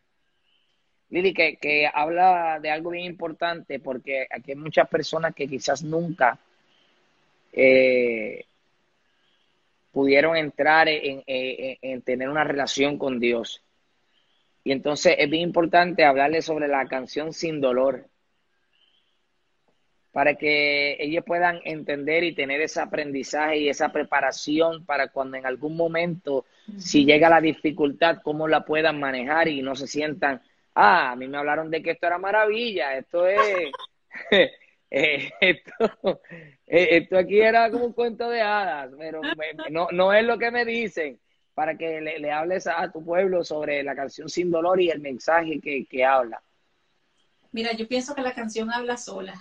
[1.10, 5.82] Lili, que, que habla de algo bien importante porque aquí hay muchas personas que quizás
[5.82, 6.38] nunca
[7.52, 8.44] eh,
[9.92, 13.62] pudieron entrar en, en, tener una relación con Dios.
[14.64, 18.06] Y entonces es bien importante hablarle sobre la canción Sin Dolor
[20.12, 25.46] para que ellos puedan entender y tener ese aprendizaje y esa preparación para cuando en
[25.46, 26.44] algún momento,
[26.76, 30.42] si llega la dificultad, cómo la puedan manejar y no se sientan,
[30.74, 33.38] ah, a mí me hablaron de que esto era maravilla, esto es,
[34.90, 36.20] eh, esto,
[36.66, 39.20] eh, esto aquí era como un cuento de hadas, pero
[39.70, 41.18] no, no es lo que me dicen
[41.54, 45.60] para que le, hables a, tu pueblo sobre la canción Sin Dolor y el mensaje
[45.60, 46.40] que, que habla.
[47.50, 49.34] Mira, yo pienso que la canción habla sola.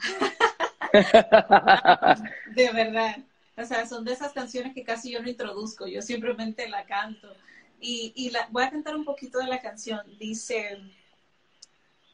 [2.55, 3.17] de verdad.
[3.55, 7.31] O sea, son de esas canciones que casi yo no introduzco, yo simplemente la canto.
[7.79, 10.01] Y, y la, voy a cantar un poquito de la canción.
[10.17, 10.79] Dice,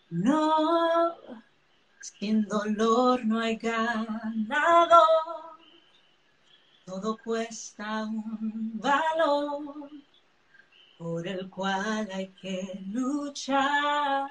[0.09, 1.15] no,
[2.03, 5.03] sin dolor no hay ganado,
[6.85, 9.89] todo cuesta un valor
[10.97, 14.29] por el cual hay que luchar.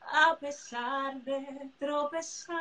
[0.00, 2.58] A pesar de tropezar,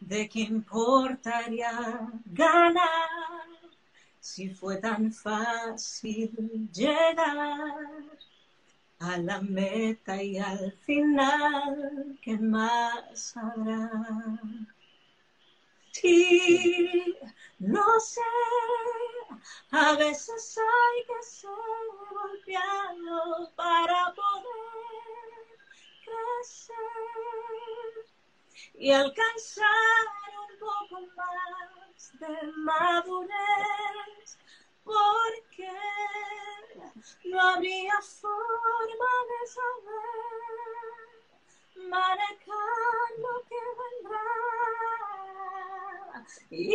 [0.00, 3.48] ¿de qué importaría ganar
[4.20, 7.74] si fue tan fácil llegar
[9.02, 13.90] a la meta y al final, ¿qué más habrá?
[15.92, 17.14] Sí,
[17.60, 18.20] no sé,
[19.72, 21.50] a veces hay que ser
[22.12, 24.52] golpeado para poder
[28.74, 29.66] y alcanzar
[30.50, 34.38] un poco más de madurez,
[34.84, 35.70] porque
[37.24, 40.12] no habría forma de saber
[41.88, 44.28] manejar lo que vendrá.
[46.50, 46.74] Y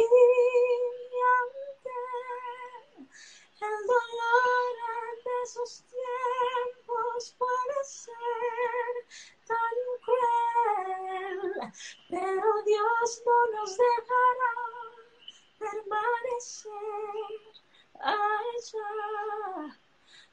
[1.37, 1.99] aunque
[3.61, 4.75] el dolor
[5.23, 8.93] de esos tiempos puede ser
[9.47, 11.41] tan cruel,
[12.09, 14.53] pero Dios no nos dejará
[15.59, 16.71] permanecer
[18.01, 19.77] allá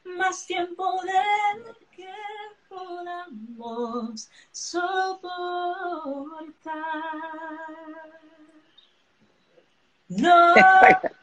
[0.04, 2.12] más tiempo del que
[2.68, 5.24] podamos soportar.
[10.08, 10.54] No.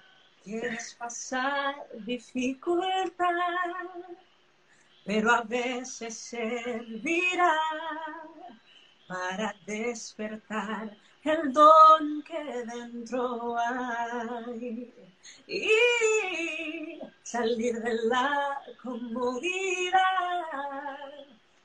[0.43, 3.27] Quieres pasar dificultad,
[5.05, 7.55] pero a veces servirá
[9.07, 14.91] para despertar el don que dentro hay
[15.47, 19.99] y salir de la comodidad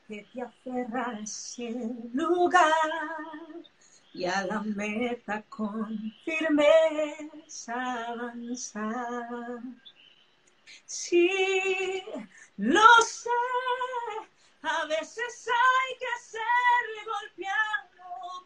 [0.07, 1.73] que te aferra ese
[2.13, 2.71] lugar
[4.13, 9.61] y a la meta con firmeza avanzar.
[10.85, 12.03] Sí,
[12.57, 13.31] lo sé,
[14.63, 17.86] a veces hay que ser golpeado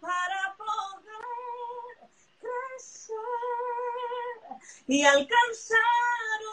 [0.00, 3.16] para poder crecer
[4.86, 5.78] y alcanzar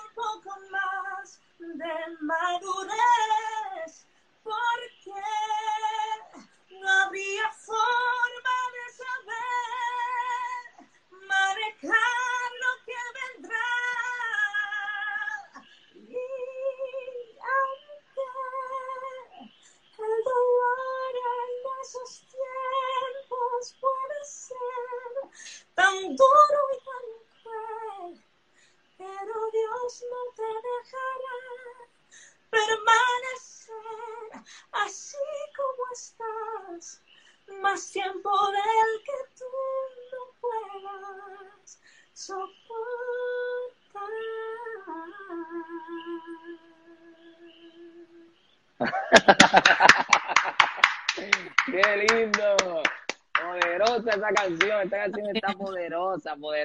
[0.04, 3.47] un poco más de madurez,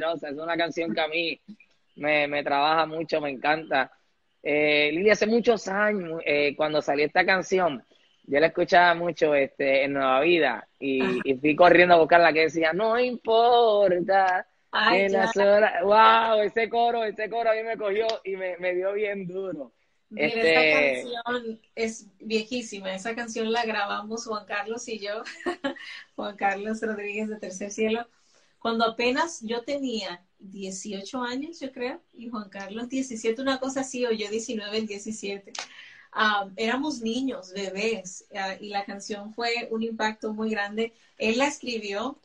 [0.00, 0.28] poderosa.
[0.28, 1.40] Es una canción que a mí
[1.96, 3.90] me, me trabaja mucho, me encanta.
[4.42, 7.82] Eh, Lili, hace muchos años, eh, cuando salió esta canción,
[8.24, 12.32] yo la escuchaba mucho este, en Nueva Vida y, y fui corriendo a buscar la
[12.32, 15.82] que decía, no importa Ay, que las horas...
[15.82, 16.42] ¡Wow!
[16.42, 19.72] Ese coro, ese coro a mí me cogió y me, me dio bien duro.
[20.08, 22.94] Mira, Este- esta canción es viejísima.
[22.94, 25.22] Esa canción la grabamos Juan Carlos y yo,
[26.16, 28.06] Juan Carlos Rodríguez de Tercer Cielo,
[28.62, 34.06] cuando apenas yo tenía 18 años, yo creo, y Juan Carlos 17, una cosa así,
[34.06, 35.52] o yo 19, 17.
[36.12, 40.94] Ah, éramos niños, bebés, ah, y la canción fue un impacto muy grande.
[41.18, 42.20] Él la escribió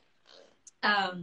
[0.84, 1.18] ah,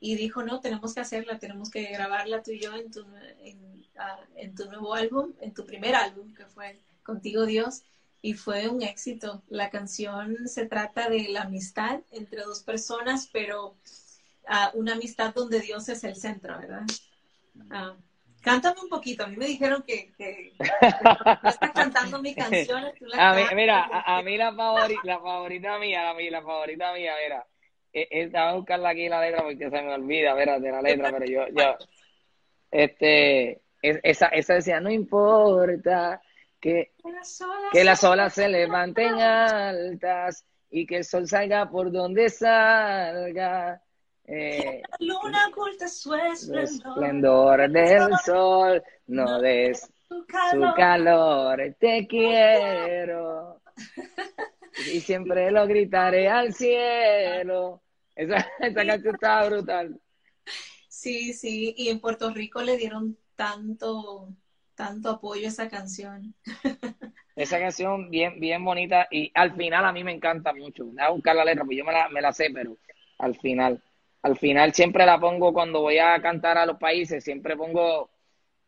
[0.00, 3.06] y dijo, no, tenemos que hacerla, tenemos que grabarla tú y yo en tu,
[3.40, 7.84] en, ah, en tu nuevo álbum, en tu primer álbum, que fue Contigo Dios,
[8.22, 9.42] y fue un éxito.
[9.48, 13.76] La canción se trata de la amistad entre dos personas, pero
[14.48, 16.82] ah, una amistad donde Dios es el centro, ¿verdad?
[17.70, 17.94] Ah,
[18.40, 19.24] cántame un poquito.
[19.24, 22.84] A mí me dijeron que, que, estás cantando mi canción.
[23.18, 27.46] A mí, mira, a, a mí la favorita, la favorita mía, la, favorita mía, mira,
[27.92, 31.10] eh, eh, estaba a buscarla aquí la letra porque se me olvida, de la letra,
[31.10, 31.76] pero yo, yo,
[32.70, 36.20] este, es- esa, esa decía, no importa
[36.60, 36.92] que,
[37.72, 43.80] Que las olas se levanten altas y que el sol salga por donde salga,
[44.28, 46.64] eh, La luna oculta su esplendor.
[46.64, 49.90] esplendor del sol, no des
[50.50, 53.62] Su calor, te quiero.
[54.76, 57.82] Y siempre lo gritaré al cielo.
[58.14, 60.00] Esa, esa canción estaba brutal.
[60.88, 64.34] Sí, sí, y en Puerto Rico le dieron tanto,
[64.74, 66.34] tanto apoyo a esa canción.
[67.36, 70.84] Esa canción bien, bien bonita y al final a mí me encanta mucho.
[70.86, 72.76] Voy a buscar la letra, pues yo me la, me la sé, pero
[73.18, 73.82] al final,
[74.22, 78.10] al final siempre la pongo cuando voy a cantar a los países, siempre pongo,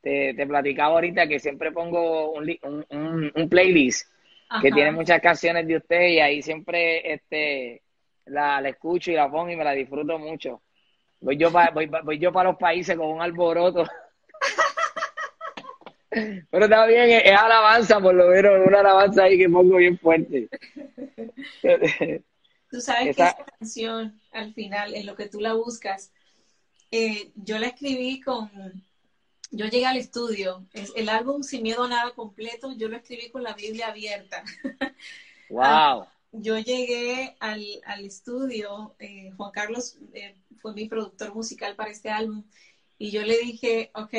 [0.01, 4.09] te, te platicaba ahorita que siempre pongo un, li- un, un- un playlist
[4.63, 7.83] que tiene muchas canciones de usted y ahí siempre este
[8.27, 10.63] la, la escucho y la pongo y me la disfruto mucho.
[11.21, 13.85] Voy yo para voy, pa- voy yo para los países con un alboroto.
[16.51, 19.97] Pero está bien, es, es alabanza, por lo menos, una alabanza ahí que pongo bien
[19.99, 20.49] fuerte.
[22.71, 26.13] Tú sabes que Esa- esa canción, al final, en lo que tú la buscas,
[26.91, 28.51] eh, yo la escribí con,
[29.51, 33.31] yo llegué al estudio, es el álbum Sin Miedo a Nada completo, yo lo escribí
[33.31, 34.45] con la Biblia abierta.
[35.51, 36.07] Wow.
[36.33, 42.09] Yo llegué al, al estudio, eh, Juan Carlos eh, fue mi productor musical para este
[42.09, 42.45] álbum,
[42.99, 44.15] y yo le dije, ok,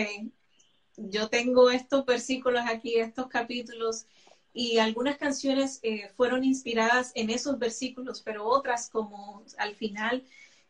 [0.97, 4.05] yo tengo estos versículos aquí, estos capítulos,
[4.53, 10.23] y algunas canciones eh, fueron inspiradas en esos versículos, pero otras como al final,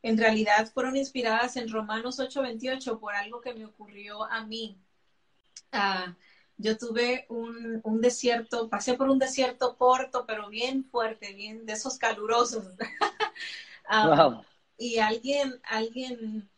[0.03, 4.77] en realidad fueron inspiradas en Romanos 8:28 por algo que me ocurrió a mí.
[5.71, 6.15] Ah,
[6.57, 11.73] yo tuve un, un desierto, pasé por un desierto corto, pero bien fuerte, bien de
[11.73, 12.65] esos calurosos.
[13.88, 14.45] Ah, Wow.
[14.77, 16.49] y alguien, alguien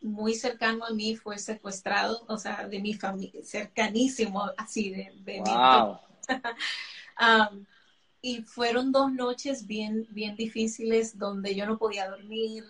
[0.00, 5.40] muy cercano a mí fue secuestrado, o sea, de mi familia, cercanísimo, así, de, de
[5.40, 5.98] mi Wow.
[7.20, 7.66] Um,
[8.22, 12.64] y fueron dos noches bien, bien difíciles donde yo no podía dormir,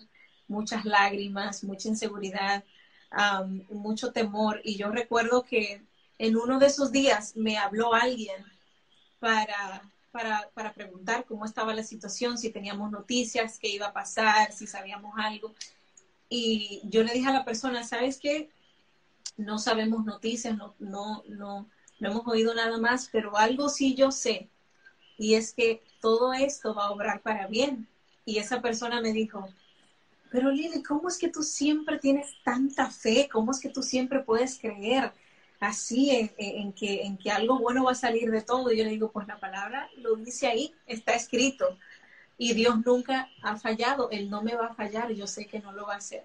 [0.47, 2.63] muchas lágrimas, mucha inseguridad,
[3.11, 4.61] um, mucho temor.
[4.63, 5.83] Y yo recuerdo que
[6.17, 8.43] en uno de esos días me habló alguien
[9.19, 14.51] para, para, para preguntar cómo estaba la situación, si teníamos noticias, qué iba a pasar,
[14.51, 15.53] si sabíamos algo.
[16.29, 18.49] Y yo le dije a la persona, ¿sabes qué?
[19.37, 21.69] No sabemos noticias, no, no, no,
[21.99, 24.49] no hemos oído nada más, pero algo sí yo sé,
[25.17, 27.87] y es que todo esto va a obrar para bien.
[28.25, 29.49] Y esa persona me dijo,
[30.31, 33.27] pero Lili, ¿cómo es que tú siempre tienes tanta fe?
[33.31, 35.11] ¿Cómo es que tú siempre puedes creer
[35.59, 38.71] así en, en que, en que algo bueno va a salir de todo?
[38.71, 41.77] Y yo le digo, pues la palabra lo dice ahí, está escrito.
[42.37, 45.73] Y Dios nunca ha fallado, Él no me va a fallar, yo sé que no
[45.73, 46.23] lo va a hacer.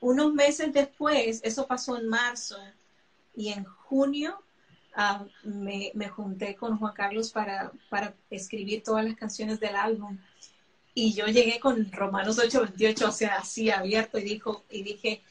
[0.00, 2.56] Unos meses después, eso pasó en marzo,
[3.34, 4.42] y en junio
[4.94, 10.18] ah, me, me junté con Juan Carlos para, para escribir todas las canciones del álbum.
[10.94, 15.22] Y yo llegué con Romanos 8:28, o sea, así abierto, y, dijo, y dije,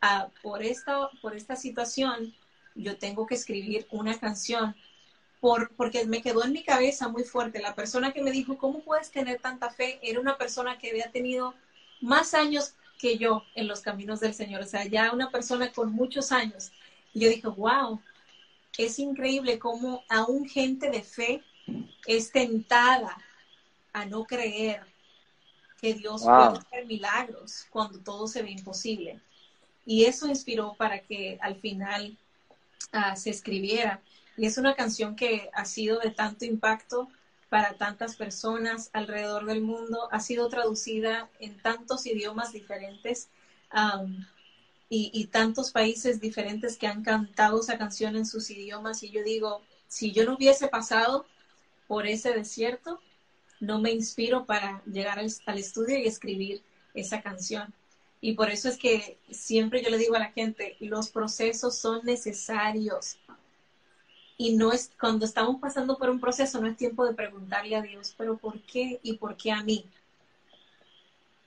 [0.00, 2.34] ah, por, esta, por esta situación,
[2.74, 4.76] yo tengo que escribir una canción,
[5.40, 7.60] por, porque me quedó en mi cabeza muy fuerte.
[7.60, 9.98] La persona que me dijo, ¿cómo puedes tener tanta fe?
[10.02, 11.54] Era una persona que había tenido
[12.00, 15.92] más años que yo en los caminos del Señor, o sea, ya una persona con
[15.92, 16.70] muchos años.
[17.14, 18.00] Y yo dije, wow,
[18.78, 21.42] es increíble cómo aún gente de fe
[22.06, 23.16] es tentada
[23.92, 24.82] a no creer
[25.80, 29.20] que Dios puede hacer milagros cuando todo se ve imposible.
[29.86, 32.16] Y eso inspiró para que al final
[32.92, 34.02] ah, se escribiera.
[34.36, 37.08] Y es una canción que ha sido de tanto impacto
[37.48, 43.28] para tantas personas alrededor del mundo, ha sido traducida en tantos idiomas diferentes
[44.92, 49.04] y, tantos países diferentes que han cantado esa canción en sus idiomas.
[49.04, 51.26] Y yo digo, si yo no hubiese pasado
[51.86, 53.00] por ese desierto,
[53.60, 56.62] no me inspiro para llegar al, al estudio y escribir
[56.92, 57.72] esa canción.
[58.20, 62.04] Y por eso es que siempre yo le digo a la gente, los procesos son
[62.04, 63.16] necesarios
[64.36, 67.82] y no es cuando estamos pasando por un proceso no es tiempo de preguntarle a
[67.82, 69.84] Dios, pero ¿por qué y por qué a mí?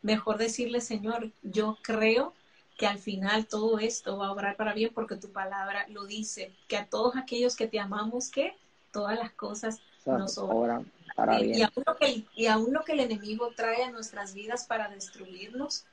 [0.02, 2.34] Mejor decirle, Señor, yo creo
[2.78, 6.51] que al final todo esto va a obrar para bien porque tu palabra lo dice,
[6.67, 8.55] que a todos aquellos que te amamos, que
[8.91, 11.59] todas las cosas nos obran para bien.
[11.59, 14.89] Y aún, lo que, y aún lo que el enemigo trae a nuestras vidas para
[14.89, 15.86] destruirnos,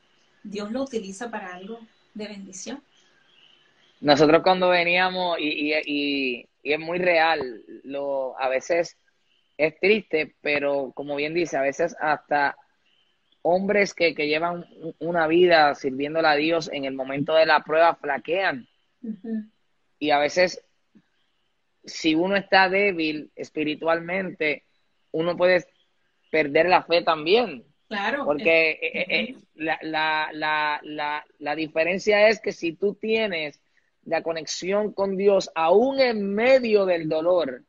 [0.42, 1.80] Dios lo utiliza para algo
[2.14, 2.82] de bendición.
[4.00, 8.96] Nosotros cuando veníamos, y, y, y, es muy real, lo, a veces
[9.58, 12.56] es triste, pero como bien dice, a veces hasta
[13.42, 14.66] hombres que, que llevan
[14.98, 18.68] una vida sirviéndole a Dios en el momento de la prueba flaquean.
[19.98, 20.62] Y a veces,
[21.84, 24.64] si uno está débil espiritualmente,
[25.12, 25.64] uno puede
[26.30, 27.64] perder la fe también.
[27.88, 28.24] Claro.
[28.24, 33.60] Porque eh, eh, eh, la, la, la, la, la diferencia es que si tú tienes
[34.04, 37.64] la conexión con Dios, aún en medio del dolor,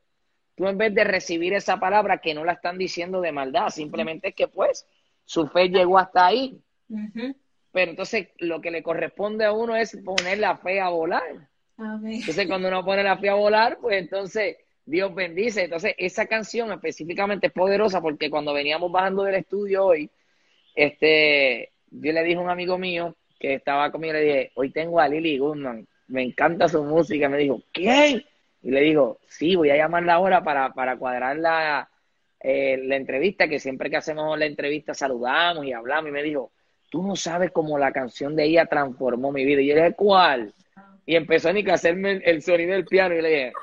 [0.56, 4.30] tú en vez de recibir esa palabra que no la están diciendo de maldad, simplemente
[4.30, 4.86] es que pues
[5.32, 6.62] su fe llegó hasta ahí.
[7.72, 11.48] Pero entonces lo que le corresponde a uno es poner la fe a volar.
[11.78, 15.64] Entonces cuando uno pone la fe a volar, pues entonces Dios bendice.
[15.64, 20.10] Entonces esa canción específicamente es poderosa porque cuando veníamos bajando del estudio hoy,
[20.76, 25.00] este, yo le dije a un amigo mío que estaba conmigo, le dije, hoy tengo
[25.00, 27.30] a Lily Goodman me encanta su música.
[27.30, 28.26] Me dijo, ¿qué?
[28.62, 31.90] Y le digo, sí, voy a llamarla ahora para, para cuadrar la,
[32.44, 36.10] eh, la entrevista, que siempre que hacemos la entrevista saludamos y hablamos.
[36.10, 36.52] Y me dijo,
[36.90, 39.62] tú no sabes cómo la canción de ella transformó mi vida.
[39.62, 40.54] Y yo le dije, ¿cuál?
[41.06, 43.16] Y empezó ni que hacerme el sonido del piano.
[43.16, 43.54] Y le dije,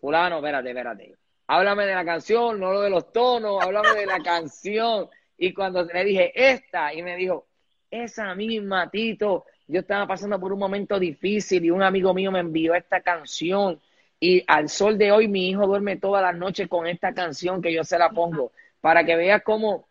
[0.00, 1.14] fulano, espérate, espérate.
[1.46, 5.08] Háblame de la canción, no lo de los tonos, háblame de la canción.
[5.38, 7.46] Y cuando le dije, esta, y me dijo,
[7.90, 12.40] esa misma, Tito, yo estaba pasando por un momento difícil y un amigo mío me
[12.40, 13.80] envió esta canción
[14.18, 17.72] y al sol de hoy mi hijo duerme todas las noches con esta canción que
[17.72, 19.86] yo se la pongo para que veas cómo,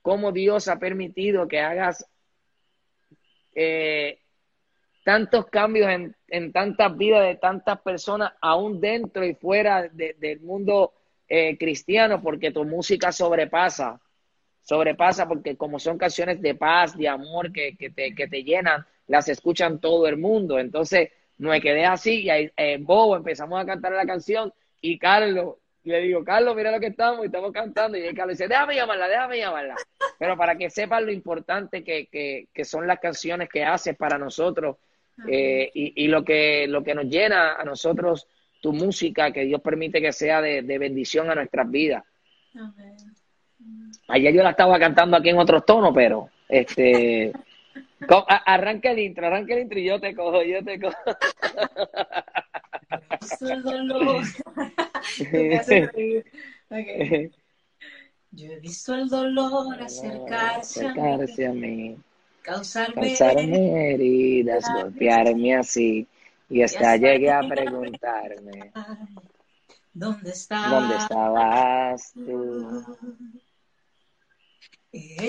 [0.00, 2.06] cómo Dios ha permitido que hagas
[3.54, 4.20] eh,
[5.04, 10.92] tantos cambios en, en, tantas vidas de tantas personas, aún dentro y fuera del mundo
[11.28, 14.00] eh, cristiano, porque tu música sobrepasa,
[14.62, 18.86] sobrepasa porque como son canciones de paz, de amor que, que, te, que te llenan,
[19.06, 20.58] las escuchan todo el mundo.
[20.58, 25.56] Entonces, me quedé así y ahí, en Bobo empezamos a cantar la canción y Carlos,
[25.84, 27.96] le digo, Carlos, mira lo que estamos y estamos cantando.
[27.96, 29.76] Y Carlos dice, déjame llamarla, déjame llamarla.
[30.18, 34.18] Pero para que sepan lo importante que, que, que son las canciones que haces para
[34.18, 34.76] nosotros
[35.28, 38.26] eh, y, y, lo, que, lo que nos llena a nosotros
[38.60, 42.04] tu música, que Dios permite que sea de, de bendición a nuestras vidas.
[44.08, 47.32] Ayer yo la estaba cantando aquí en otros tonos, pero este
[48.46, 50.96] Arranca el intro, arranca el intro y yo te cojo, yo te cojo.
[53.40, 54.22] el dolor.
[58.30, 61.96] Yo he visto el dolor acercarse, acercarse a mí,
[62.42, 66.06] causarme, causarme heridas, golpearme así.
[66.50, 68.72] Y hasta llegué a preguntarme,
[69.92, 72.84] ¿dónde estabas, ¿dónde estabas tú?
[74.90, 75.26] He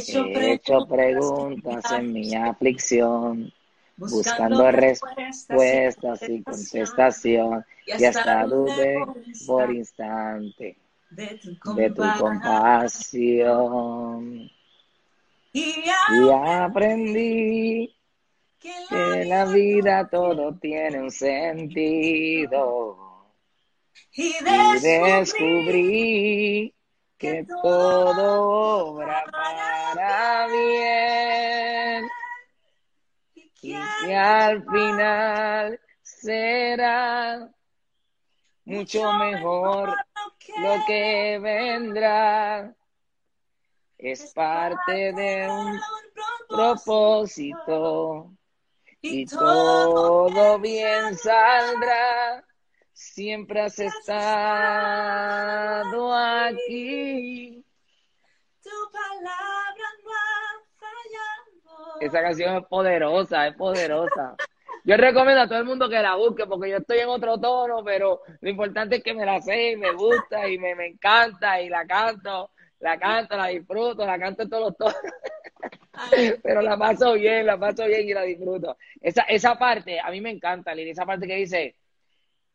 [0.54, 3.52] hecho, preguntas, en mi aflicción,
[3.98, 9.00] buscando, respuestas y contestación, y hasta dudé
[9.46, 10.78] por instante.
[11.10, 13.70] de tu, compasión.
[15.52, 15.84] Y,
[16.32, 17.94] aprendí
[18.60, 22.98] que la, vida todo tiene un sentido.
[24.14, 24.34] Y
[24.82, 26.74] descubrí
[27.20, 32.10] que todo obra para bien.
[33.36, 37.52] y que al final será
[38.64, 39.94] mucho mejor
[40.60, 42.74] lo que vendrá.
[43.98, 45.78] Es parte de un
[46.48, 48.32] propósito.
[49.02, 52.46] y todo bien saldrá
[53.00, 54.14] siempre has estado
[56.14, 57.64] aquí.
[58.62, 62.02] Tu palabra no ha fallado.
[62.02, 64.36] Esa canción es poderosa, es poderosa.
[64.84, 67.84] Yo recomiendo a todo el mundo que la busque porque yo estoy en otro tono,
[67.86, 71.62] pero lo importante es que me la sé y me gusta y me, me encanta
[71.62, 74.96] y la canto, la canto, la disfruto, la canto en todos los tonos.
[76.44, 78.78] pero la paso bien, la paso bien y la disfruto.
[79.00, 81.76] Esa, esa parte, a mí me encanta, Lili, esa parte que dice,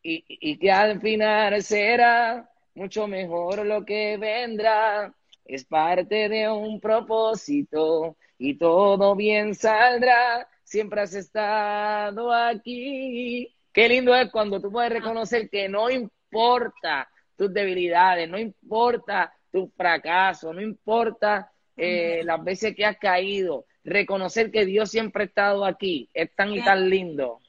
[0.05, 5.13] y, y que al final será mucho mejor lo que vendrá,
[5.45, 13.51] es parte de un propósito y todo bien saldrá, siempre has estado aquí.
[13.71, 19.71] Qué lindo es cuando tú puedes reconocer que no importa tus debilidades, no importa tu
[19.75, 25.65] fracaso, no importa eh, las veces que has caído, reconocer que Dios siempre ha estado
[25.65, 27.39] aquí, es tan y tan lindo.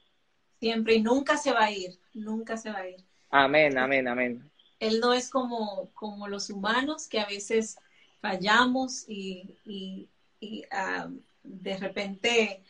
[0.59, 3.03] Siempre y nunca se va a ir, nunca se va a ir.
[3.29, 4.51] Amén, amén, amén.
[4.79, 7.77] Él no es como, como los humanos que a veces
[8.21, 11.09] fallamos y, y, ah,
[11.43, 12.63] de repente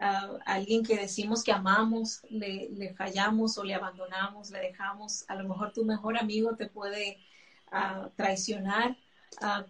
[0.00, 5.36] a alguien que decimos que amamos, le, le, fallamos o le abandonamos, le dejamos, a
[5.36, 7.18] lo mejor tu mejor amigo te puede
[7.70, 8.96] uh, traicionar,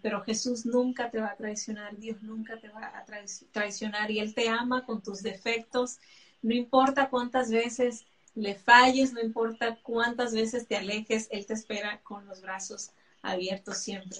[0.01, 3.05] pero Jesús nunca te va a traicionar, Dios nunca te va a
[3.51, 5.99] traicionar y Él te ama con tus defectos,
[6.41, 8.05] no importa cuántas veces
[8.35, 13.77] le falles, no importa cuántas veces te alejes, Él te espera con los brazos abiertos
[13.77, 14.19] siempre.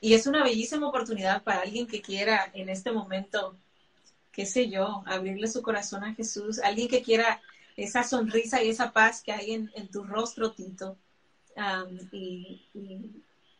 [0.00, 3.56] Y es una bellísima oportunidad para alguien que quiera en este momento
[4.32, 7.40] qué sé yo, abrirle su corazón a Jesús, alguien que quiera
[7.76, 10.96] esa sonrisa y esa paz que hay en, tu rostro, Tito.
[12.12, 12.62] y,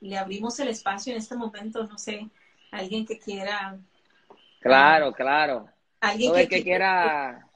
[0.01, 2.27] le abrimos el espacio en este momento, no sé,
[2.71, 3.79] alguien que quiera.
[4.61, 5.69] Claro, claro.
[6.01, 7.50] Alguien que, que, quiera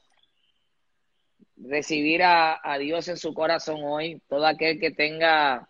[1.57, 5.69] recibir a, Dios en su corazón hoy, todo aquel que tenga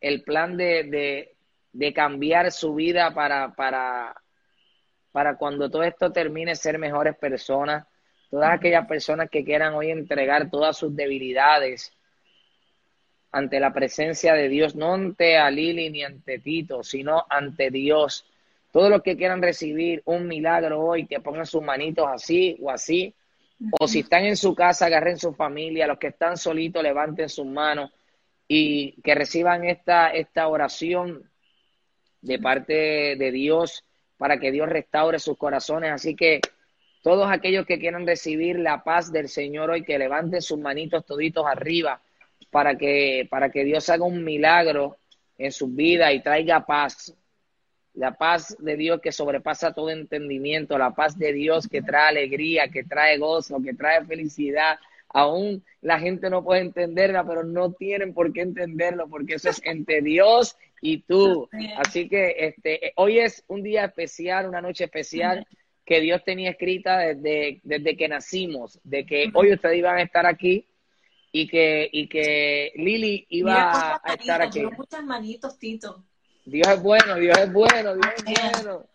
[0.00, 1.36] el plan de, de,
[1.72, 4.14] de cambiar su vida para, para
[5.14, 7.86] para cuando todo esto termine ser mejores personas.
[8.32, 11.92] Todas aquellas personas que quieran hoy entregar todas sus debilidades
[13.30, 18.26] ante la presencia de Dios, no ante a Lili ni ante Tito, sino ante Dios.
[18.72, 23.14] Todos los que quieran recibir un milagro hoy, que pongan sus manitos así o así.
[23.80, 25.86] O si están en su casa, agarren su familia.
[25.86, 27.90] Los que están solitos, levanten sus manos
[28.48, 31.30] y que reciban esta, esta oración
[32.20, 33.84] de parte de Dios
[34.16, 35.92] para que Dios restaure sus corazones.
[35.92, 36.40] Así que
[37.02, 41.44] todos aquellos que quieran recibir la paz del Señor hoy, que levanten sus manitos toditos
[41.46, 42.00] arriba
[42.50, 44.96] para que, para que Dios haga un milagro
[45.36, 47.14] en sus vidas y traiga paz.
[47.94, 52.68] La paz de Dios que sobrepasa todo entendimiento, la paz de Dios que trae alegría,
[52.68, 54.78] que trae gozo, que trae felicidad.
[55.08, 59.60] Aún la gente no puede entenderla, pero no tienen por qué entenderlo, porque eso es
[59.64, 61.48] entre Dios y tú.
[61.76, 65.46] Así que este, hoy es un día especial, una noche especial
[65.84, 70.26] que Dios tenía escrita desde, desde que nacimos, de que hoy ustedes iban a estar
[70.26, 70.66] aquí
[71.30, 74.62] y que, y que Lili iba a estar aquí.
[74.64, 76.04] Muchas manitos, Tito.
[76.44, 78.86] Dios es bueno, Dios es bueno, Dios es bueno.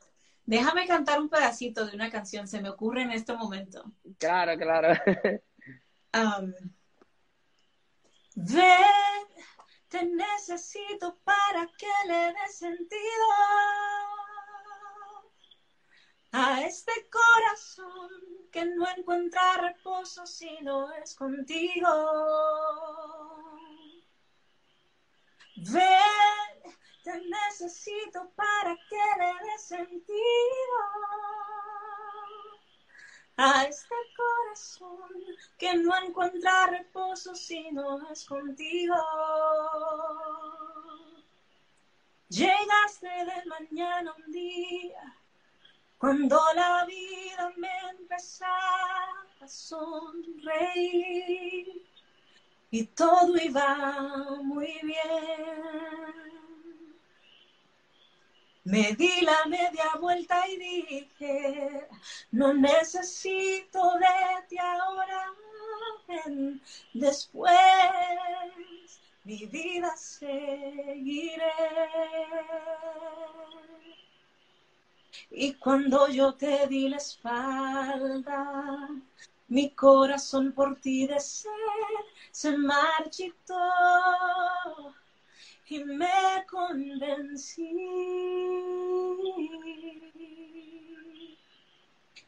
[0.46, 3.92] Déjame cantar un pedacito de una canción, se me ocurre en este momento.
[4.18, 5.00] Claro, claro.
[6.12, 6.52] Um,
[8.34, 9.30] ven
[9.90, 13.26] te necesito para que le dé sentido
[16.32, 18.10] a este corazón
[18.52, 21.90] que no encuentra reposo si no es contigo.
[25.56, 26.39] Ven,
[27.18, 30.78] necesito para que le dé sentido
[33.38, 35.10] a este corazón
[35.58, 38.96] que no encuentra reposo si no es contigo.
[42.30, 45.16] Llegaste de mañana un día
[45.98, 51.10] cuando la vida me empezaba a sonreír
[52.72, 53.76] y todo iba
[54.44, 56.39] muy bien.
[58.72, 61.88] Me di la media vuelta y dije,
[62.32, 65.34] no necesito de ti ahora,
[66.94, 67.52] después
[69.24, 71.52] mi vida seguiré.
[75.32, 78.88] Y cuando yo te di la espalda,
[79.48, 81.52] mi corazón por ti de ser
[82.32, 83.56] se marchitó
[85.72, 87.76] y me convencí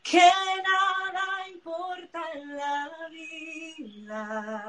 [0.03, 0.31] que
[0.63, 4.59] nada importa en la vida.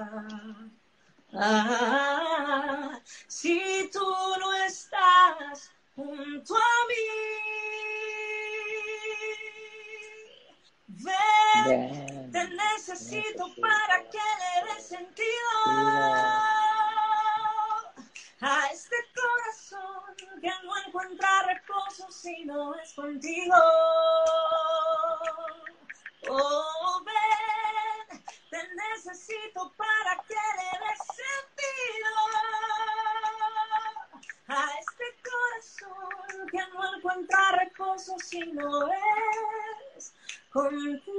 [1.35, 7.09] Ah, si tú no estás junto a mí,
[10.89, 16.62] ven, te necesito para que le dé sentido
[18.43, 23.55] a este corazón que no encuentra reposo si no es contigo.
[26.29, 32.11] Oh, ven, te necesito para que le des sentido
[34.49, 38.89] a este corazón que no encuentra reposo si no
[39.97, 40.13] es
[40.53, 41.12] contigo.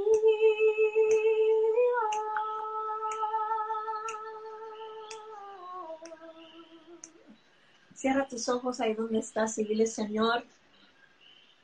[8.04, 10.45] Cierra tus ojos ahí donde estás y dile, Señor,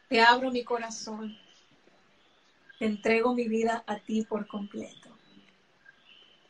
[0.08, 1.38] te abro mi corazón,
[2.80, 5.10] te entrego mi vida a ti por completo.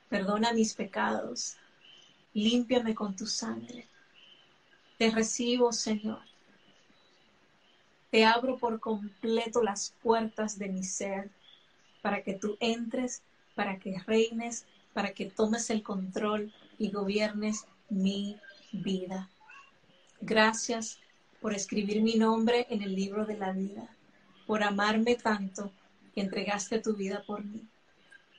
[0.07, 1.55] Perdona mis pecados,
[2.35, 3.87] límpiame con tu sangre.
[4.99, 6.21] Te recibo, Señor.
[8.11, 11.31] Te abro por completo las puertas de mi ser
[12.03, 13.23] para que tú entres,
[13.55, 18.37] para que reines, para que tomes el control y gobiernes mi
[18.71, 19.31] vida.
[20.22, 20.99] Gracias
[21.39, 23.88] por escribir mi nombre en el libro de la vida,
[24.45, 25.72] por amarme tanto
[26.13, 27.65] que entregaste tu vida por mí.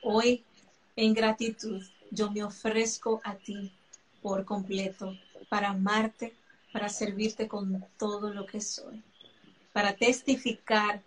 [0.03, 0.43] Hoy,
[0.95, 3.73] en gratitud, yo me ofrezco a ti
[4.21, 5.17] por completo
[5.49, 6.35] para amarte,
[6.71, 9.03] para servirte con todo lo que soy,
[9.73, 11.01] para testificar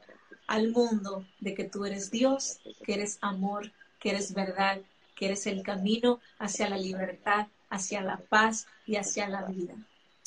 [0.49, 3.71] al mundo de que tú eres Dios, que eres amor,
[4.01, 4.81] que eres verdad,
[5.15, 9.77] que eres el camino hacia la libertad, hacia la paz y hacia la vida.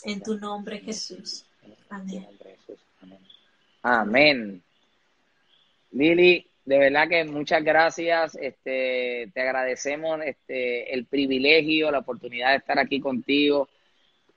[0.04, 1.46] En tu nombre, Jesús.
[1.90, 2.28] Amén.
[3.82, 4.64] Amén.
[5.92, 8.36] Lili, de verdad que muchas gracias.
[8.36, 13.70] Este, te agradecemos este, el privilegio, la oportunidad de estar aquí contigo,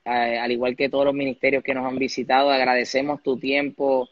[0.05, 2.51] eh, al igual que todos los ministerios que nos han visitado.
[2.51, 4.09] Agradecemos tu tiempo.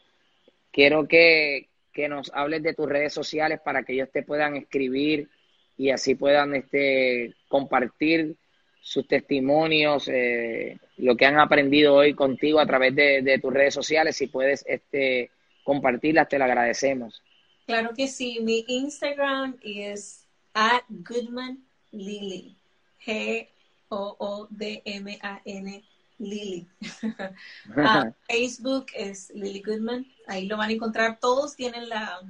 [0.71, 5.29] Quiero que, que nos hables de tus redes sociales para que ellos te puedan escribir
[5.77, 8.35] y así puedan este, compartir
[8.81, 14.17] sus testimonios, eh, lo que han aprendido hoy contigo a través de, tus redes sociales.
[14.17, 15.31] Si puedes este,
[15.63, 17.21] compartirlas, te lo agradecemos.
[17.65, 18.39] Claro que sí.
[18.41, 22.55] Mi Instagram es at Goodman Lily.
[23.05, 23.49] G-O-O-D-M-A-N
[26.17, 26.67] Lily.
[27.75, 30.05] Ah, Facebook es Lily Goodman.
[30.27, 31.19] Ahí lo van a encontrar.
[31.19, 32.21] Todos tienen la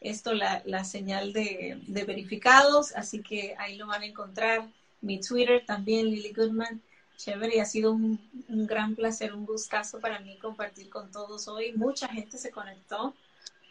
[0.00, 4.66] esto la, la señal de, de verificados, así que ahí lo van a encontrar
[5.00, 6.82] mi Twitter también, Lily Goodman.
[7.16, 11.72] Chévere, y ha sido un, gran placer, un gustazo para mí compartir con todos hoy.
[11.72, 13.14] Mucha gente se conectó.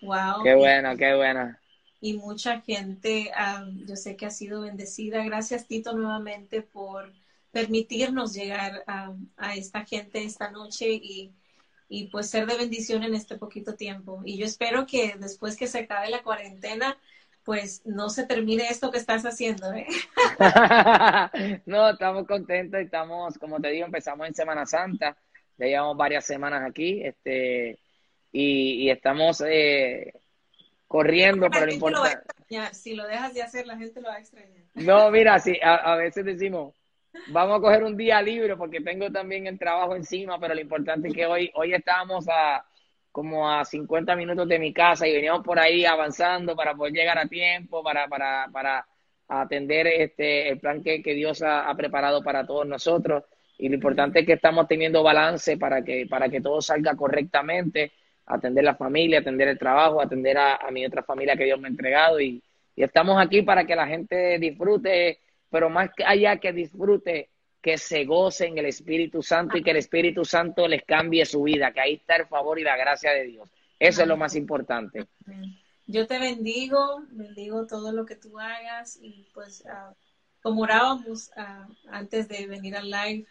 [0.01, 0.43] Wow.
[0.43, 1.55] Qué bueno, qué bueno.
[1.99, 3.31] Y mucha gente,
[3.87, 5.23] yo sé que ha sido bendecida.
[5.23, 7.11] Gracias, Tito, nuevamente por
[7.51, 11.33] permitirnos llegar a esta gente esta noche y,
[11.89, 14.21] y pues ser de bendición en este poquito tiempo.
[14.23, 16.95] Y yo espero que después que se acabe la cuarentena,
[17.49, 19.87] pues no se termine esto que estás haciendo, ¿eh?
[21.65, 25.17] no, estamos contentos, estamos, como te digo, empezamos en Semana Santa,
[25.57, 27.79] ya llevamos varias semanas aquí, este,
[28.31, 30.13] y, estamos eh,
[30.87, 32.19] corriendo, pero lo importante...
[32.73, 34.65] Si lo dejas de hacer, la gente lo va a extrañar.
[34.75, 36.75] No, mira, sí, a, veces decimos,
[37.29, 41.07] vamos a coger un día libre porque tengo también el trabajo encima, pero lo importante
[41.07, 42.63] es que hoy, hoy estamos a
[43.11, 47.17] como a 50 minutos de mi casa y veníamos por ahí avanzando para poder llegar
[47.17, 48.85] a tiempo, para, para, para
[49.27, 53.23] atender este, el plan que, que Dios ha, preparado para todos nosotros.
[53.57, 57.91] Y lo importante es que estamos teniendo balance para que, para que todo salga correctamente,
[58.25, 61.71] atender la familia, atender el trabajo, atender a, mi otra familia que Dios me ha
[61.71, 62.19] entregado.
[62.19, 62.41] Y,
[62.75, 67.29] y estamos aquí para que la gente disfrute, pero más allá que disfrute,
[67.61, 71.73] que se gocen el Espíritu Santo y que el Espíritu Santo les cambie su vida,
[71.73, 73.49] que ahí está el favor y la gracia de Dios.
[73.77, 75.07] Eso es lo más importante.
[75.87, 79.93] Yo te bendigo, bendigo todo lo que tú hagas y pues ah,
[80.41, 83.25] como orábamos ah, antes de venir al live,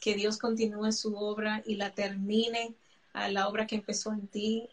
[0.00, 2.74] que Dios continúe su obra y la termine,
[3.14, 4.68] a la obra que empezó en ti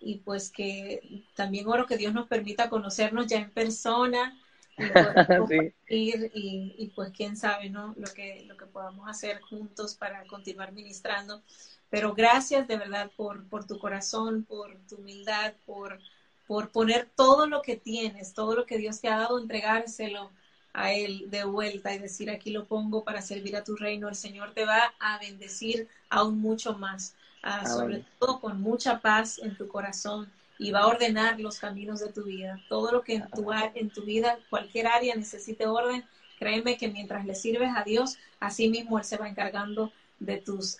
[0.00, 4.36] y pues que también oro que Dios nos permita conocernos ya en persona
[5.88, 7.94] y, pues quién sabe, ¿no?
[7.96, 11.42] Lo que, lo que podamos hacer juntos para continuar ministrando.
[11.88, 15.98] Pero gracias de verdad por, por tu corazón, por tu humildad, por,
[16.46, 20.30] por poner todo lo que tienes, todo lo que Dios te ha dado, entregárselo
[20.72, 24.08] a Él de vuelta y decir, aquí lo pongo para servir a tu reino.
[24.08, 29.38] El Señor te va a bendecir aún mucho más, ah, sobre todo con mucha paz
[29.38, 30.30] en tu corazón
[30.60, 32.60] y va a ordenar los caminos de tu vida.
[32.68, 36.04] Todo lo que en tu, en tu vida, cualquier área necesite orden,
[36.38, 40.76] créeme que mientras le sirves a Dios, así mismo Él se va encargando de tus,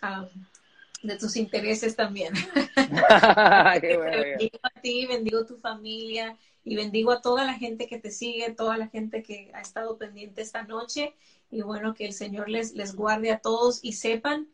[1.02, 2.34] de tus intereses también.
[3.80, 8.10] bendigo a ti, bendigo a tu familia y bendigo a toda la gente que te
[8.10, 11.14] sigue, toda la gente que ha estado pendiente esta noche
[11.50, 14.46] y bueno, que el Señor les, les guarde a todos y sepan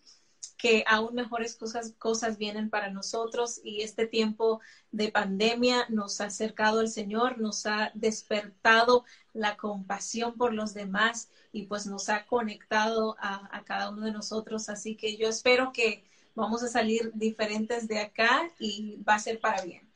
[0.59, 6.27] que aún mejores cosas, cosas vienen para nosotros y este tiempo de pandemia nos ha
[6.27, 12.27] acercado al Señor, nos ha despertado la compasión por los demás y pues nos ha
[12.27, 14.69] conectado a, cada uno de nosotros.
[14.69, 19.41] Así que yo espero que vamos a salir diferentes de acá y va a ser
[19.41, 19.87] para bien.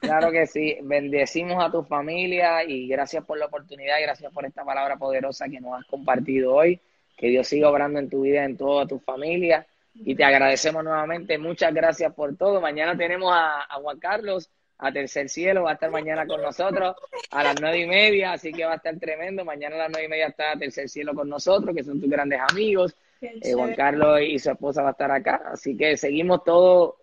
[0.00, 4.64] Claro que sí, bendecimos a tu familia y gracias por la oportunidad, gracias por esta
[4.64, 6.80] palabra poderosa que nos has compartido hoy.
[7.16, 9.66] Que Dios siga obrando en tu vida, en toda tu familia.
[9.94, 11.38] Y te agradecemos nuevamente.
[11.38, 12.60] Muchas gracias por todo.
[12.60, 16.96] Mañana tenemos a, Juan Carlos, a Tercer Cielo, va a estar mañana con nosotros
[17.30, 19.44] a las nueve y media, así que va a estar tremendo.
[19.44, 22.40] Mañana a las nueve y media está Tercer Cielo con nosotros, que son tus grandes
[22.50, 22.96] amigos.
[23.20, 25.42] Eh, Juan Carlos y su esposa va a estar acá.
[25.52, 26.98] Así que seguimos todo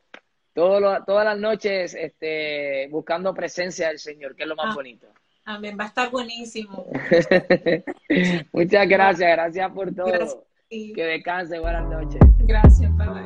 [0.54, 5.08] todas las noches este, buscando presencia del Señor, que es lo más ah, bonito.
[5.46, 6.86] Amén, va a estar buenísimo.
[8.52, 10.46] Muchas gracias, gracias por todo.
[10.70, 12.22] Que descanse, buenas noches.
[12.46, 13.26] Gracias, bye